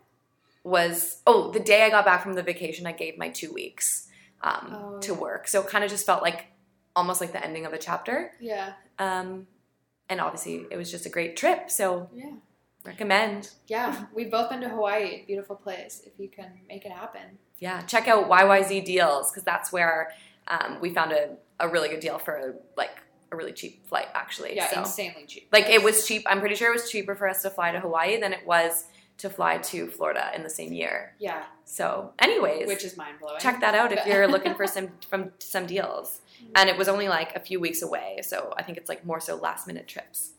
was 0.65 1.21
oh 1.27 1.51
the 1.51 1.61
day 1.61 1.83
I 1.83 1.91
got 1.91 2.05
back 2.05 2.23
from 2.23 2.35
the 2.35 2.43
vacation. 2.43 2.87
I 2.87 2.93
gave 2.93 3.19
my 3.19 3.29
two 3.29 3.53
weeks 3.53 4.09
um, 4.43 4.69
Oh, 4.73 4.99
to 5.01 5.15
work, 5.15 5.49
so 5.49 5.61
it 5.61 5.69
kind 5.69 5.85
of 5.85 5.91
just 5.91 6.07
felt 6.07 6.23
like 6.23 6.47
almost 6.95 7.21
like 7.21 7.33
the 7.33 7.45
ending 7.45 7.67
of 7.67 7.73
a 7.73 7.79
chapter. 7.79 8.33
Yeah. 8.41 8.73
Um, 8.99 9.47
and 10.09 10.21
obviously, 10.21 10.67
it 10.71 10.77
was 10.77 10.91
just 10.91 11.07
a 11.07 11.09
great 11.09 11.37
trip. 11.37 11.71
So 11.71 12.11
Yeah. 12.15 12.33
recommend. 12.85 13.51
Yeah. 13.67 14.05
We've 14.15 14.31
both 14.31 14.51
been 14.51 14.61
to 14.61 14.69
Hawaii. 14.69 15.25
Beautiful 15.27 15.57
place. 15.57 16.03
If 16.05 16.13
you 16.19 16.29
can 16.29 16.51
make 16.69 16.85
it 16.85 16.93
happen. 16.93 17.39
Yeah, 17.59 17.81
check 17.83 18.09
out 18.09 18.29
YYZ 18.29 18.85
deals 18.85 19.31
because 19.31 19.45
that's 19.45 19.73
where 19.73 20.13
um, 20.49 20.79
we 20.81 20.93
found 20.93 21.13
a, 21.13 21.37
a 21.61 21.69
really 21.69 21.89
good 21.89 22.01
deal 22.01 22.19
for 22.19 22.57
like 22.77 22.91
a 23.31 23.37
really 23.37 23.53
cheap 23.53 23.87
flight 23.87 24.09
actually. 24.15 24.57
Yeah, 24.57 24.69
so. 24.69 24.81
insanely 24.81 25.25
cheap. 25.27 25.49
Like 25.53 25.67
it 25.67 25.83
was 25.83 26.07
cheap. 26.07 26.25
I'm 26.27 26.41
pretty 26.41 26.57
sure 26.57 26.69
it 26.71 26.75
was 26.75 26.91
cheaper 26.91 27.15
for 27.15 27.29
us 27.29 27.43
to 27.43 27.51
fly 27.51 27.71
to 27.71 27.81
Hawaii 27.81 28.21
than 28.21 28.33
it 28.33 28.45
was 28.47 28.85
to 29.23 29.31
fly 29.31 29.57
to 29.59 29.89
Florida 29.89 30.31
in 30.37 30.43
the 30.43 30.51
same 30.51 30.73
year. 30.73 31.15
Yeah, 31.19 31.43
So, 31.65 32.13
anyways, 32.19 32.67
which 32.69 32.85
is 32.85 32.97
mind 32.97 33.17
blowing. 33.21 33.41
check 33.41 33.61
that 33.61 33.75
out 33.75 33.91
if 33.93 34.05
you're 34.07 34.29
looking 34.29 34.55
for 34.55 34.67
some 34.77 34.89
from 35.09 35.33
some 35.39 35.67
deals. 35.67 36.21
Mm-hmm. 36.43 36.53
And 36.57 36.69
it 36.69 36.77
was 36.77 36.89
only 36.89 37.09
like 37.09 37.35
a 37.35 37.41
few 37.41 37.59
weeks 37.61 37.83
away, 37.83 38.19
so 38.23 38.53
I 38.59 38.63
think 38.63 38.79
it's 38.79 38.89
like 38.89 39.05
more 39.07 39.21
so 39.21 39.37
last 39.37 39.67
minute 39.67 39.89
trips. 39.89 40.33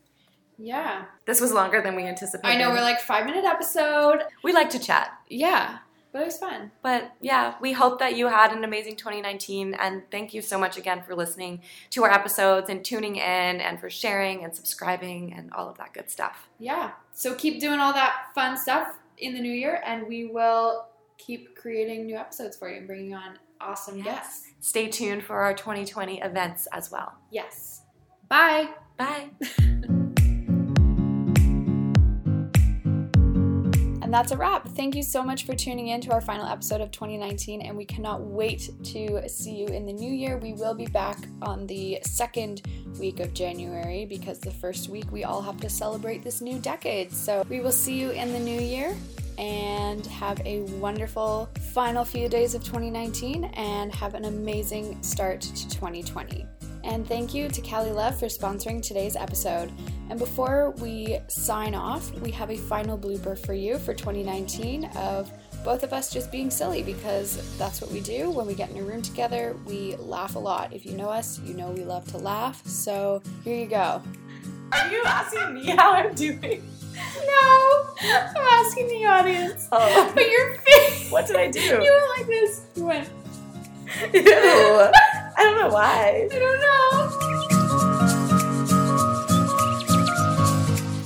Yeah, 0.59 1.05
This 1.25 1.41
was 1.41 1.51
longer 1.51 1.81
than 1.81 1.95
we 1.95 2.03
anticipated. 2.03 2.47
I 2.55 2.57
know 2.59 2.69
we're 2.69 2.81
like 2.81 2.99
five 3.01 3.25
minute 3.25 3.43
episode. 3.43 4.19
we 4.43 4.53
like 4.53 4.69
to 4.69 4.79
chat. 4.79 5.11
Yeah, 5.27 5.79
but 6.13 6.21
it 6.21 6.25
was 6.25 6.37
fun. 6.37 6.71
But 6.81 7.11
yeah, 7.19 7.55
we 7.59 7.73
hope 7.73 7.99
that 7.99 8.15
you 8.15 8.27
had 8.27 8.53
an 8.53 8.63
amazing 8.63 8.95
2019 8.95 9.73
and 9.73 10.03
thank 10.11 10.33
you 10.33 10.41
so 10.41 10.57
much 10.57 10.77
again 10.77 11.03
for 11.03 11.15
listening 11.15 11.61
to 11.89 12.03
our 12.05 12.11
episodes 12.11 12.69
and 12.69 12.85
tuning 12.85 13.17
in 13.17 13.21
and 13.59 13.79
for 13.79 13.89
sharing 13.89 14.43
and 14.45 14.55
subscribing 14.55 15.33
and 15.33 15.51
all 15.51 15.67
of 15.67 15.77
that 15.79 15.93
good 15.93 16.09
stuff. 16.09 16.47
Yeah, 16.59 16.91
so 17.11 17.35
keep 17.35 17.59
doing 17.59 17.79
all 17.79 17.91
that 17.93 18.27
fun 18.33 18.55
stuff 18.55 18.99
in 19.17 19.33
the 19.33 19.41
new 19.41 19.51
year, 19.51 19.81
and 19.85 20.07
we 20.07 20.25
will 20.25 20.85
keep 21.17 21.55
creating 21.55 22.05
new 22.05 22.15
episodes 22.15 22.55
for 22.57 22.69
you 22.69 22.77
and 22.77 22.87
bringing 22.87 23.13
on 23.13 23.37
awesome 23.61 23.97
Yes. 23.97 24.05
guests. 24.05 24.47
Stay 24.59 24.87
tuned 24.87 25.23
for 25.23 25.41
our 25.41 25.53
2020 25.53 26.21
events 26.21 26.67
as 26.73 26.91
well. 26.91 27.13
Yes. 27.31 27.81
Bye. 28.29 28.69
Bye. 28.97 29.29
And 34.13 34.19
that's 34.19 34.31
a 34.31 34.37
wrap. 34.37 34.67
Thank 34.67 34.93
you 34.95 35.01
so 35.01 35.23
much 35.23 35.43
for 35.43 35.55
tuning 35.55 35.87
in 35.87 35.99
to 36.01 36.11
our 36.11 36.21
final 36.21 36.45
episode 36.45 36.81
of 36.81 36.91
2019, 36.91 37.63
and 37.63 37.75
we 37.75 37.83
cannot 37.83 38.21
wait 38.21 38.69
to 38.83 39.27
see 39.27 39.55
you 39.55 39.65
in 39.65 39.87
the 39.87 39.91
new 39.91 40.13
year. 40.13 40.37
We 40.37 40.53
will 40.53 40.75
be 40.75 40.85
back 40.85 41.17
on 41.41 41.65
the 41.65 41.97
second 42.05 42.61
week 42.99 43.19
of 43.21 43.33
January 43.33 44.05
because 44.05 44.37
the 44.37 44.51
first 44.51 44.87
week 44.87 45.11
we 45.11 45.23
all 45.23 45.41
have 45.41 45.57
to 45.61 45.67
celebrate 45.67 46.21
this 46.21 46.41
new 46.41 46.59
decade. 46.59 47.11
So 47.11 47.43
we 47.49 47.59
will 47.59 47.71
see 47.71 47.99
you 47.99 48.11
in 48.11 48.33
the 48.33 48.39
new 48.39 48.61
year 48.61 48.95
and 49.39 50.05
have 50.05 50.39
a 50.45 50.61
wonderful 50.79 51.49
final 51.73 52.05
few 52.05 52.29
days 52.29 52.53
of 52.53 52.63
2019 52.63 53.45
and 53.45 53.91
have 53.95 54.13
an 54.13 54.25
amazing 54.25 55.01
start 55.01 55.41
to 55.41 55.67
2020. 55.69 56.45
And 56.83 57.07
thank 57.07 57.33
you 57.33 57.47
to 57.49 57.61
Calii 57.61 57.95
Love 57.95 58.19
for 58.19 58.27
sponsoring 58.27 58.79
today's 58.79 59.15
episode. 59.15 59.71
And 60.09 60.19
before 60.19 60.71
we 60.79 61.17
sign 61.27 61.73
off, 61.73 62.13
we 62.19 62.31
have 62.31 62.51
a 62.51 62.57
final 62.57 62.97
blooper 62.97 63.37
for 63.37 63.53
you 63.53 63.77
for 63.79 63.93
2019 63.93 64.85
of 64.95 65.31
both 65.63 65.83
of 65.83 65.93
us 65.93 66.11
just 66.11 66.31
being 66.31 66.49
silly 66.49 66.83
because 66.83 67.57
that's 67.57 67.81
what 67.81 67.89
we 67.89 68.01
do 68.01 68.29
when 68.29 68.45
we 68.45 68.53
get 68.53 68.69
in 68.69 68.77
a 68.77 68.83
room 68.83 69.01
together. 69.01 69.55
We 69.65 69.95
laugh 69.95 70.35
a 70.35 70.39
lot. 70.39 70.73
If 70.73 70.85
you 70.85 70.93
know 70.93 71.09
us, 71.09 71.39
you 71.39 71.53
know 71.53 71.71
we 71.71 71.83
love 71.83 72.05
to 72.11 72.17
laugh. 72.17 72.65
So 72.67 73.21
here 73.43 73.57
you 73.57 73.67
go. 73.67 74.01
Are 74.73 74.91
you 74.91 75.01
asking 75.05 75.53
me 75.53 75.67
how 75.67 75.93
I'm 75.93 76.13
doing? 76.13 76.69
No, 76.93 77.85
I'm 78.01 78.35
asking 78.37 78.87
the 78.87 79.05
audience. 79.05 79.67
Oh. 79.71 80.11
But 80.15 80.29
your 80.29 80.55
face. 80.57 81.11
What 81.11 81.27
did 81.27 81.37
I 81.37 81.49
do? 81.49 81.59
You 81.59 81.79
were 81.79 82.17
like 82.17 82.27
this. 82.27 82.61
You 82.75 82.85
went, 82.85 83.09
Ew. 84.13 84.21
I 84.23 85.37
don't 85.37 85.59
know 85.59 85.69
why. 85.69 86.27
I 86.31 86.39
don't 86.39 86.59
know. 86.59 87.42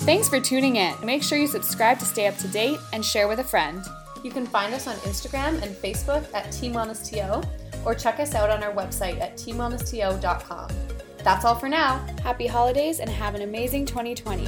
Thanks 0.08 0.30
for 0.30 0.40
tuning 0.40 0.78
in. 0.78 0.96
Make 1.04 1.22
sure 1.22 1.38
you 1.38 1.48
subscribe 1.48 2.00
to 2.00 2.06
stay 2.06 2.28
up 2.28 2.38
to 2.38 2.48
date 2.48 2.80
and 2.94 3.04
share 3.04 3.28
with 3.28 3.40
a 3.40 3.44
friend. 3.44 3.84
You 4.24 4.32
can 4.32 4.46
find 4.46 4.74
us 4.74 4.88
on 4.88 4.96
Instagram 5.00 5.62
and 5.62 5.76
Facebook 5.76 6.34
at 6.34 6.50
Team 6.50 6.72
Wellness 6.72 7.12
TO 7.12 7.46
or 7.84 7.94
check 7.94 8.22
us 8.22 8.34
out 8.34 8.50
on 8.50 8.64
our 8.64 8.72
website 8.72 9.20
at 9.20 9.36
teamwellnessto.com. 9.36 10.70
That's 11.26 11.44
all 11.44 11.56
for 11.56 11.68
now. 11.68 11.98
Happy 12.24 12.48
holidays 12.48 13.02
and 13.02 13.10
have 13.10 13.36
an 13.36 13.42
amazing 13.42 13.86
2020. 13.86 14.46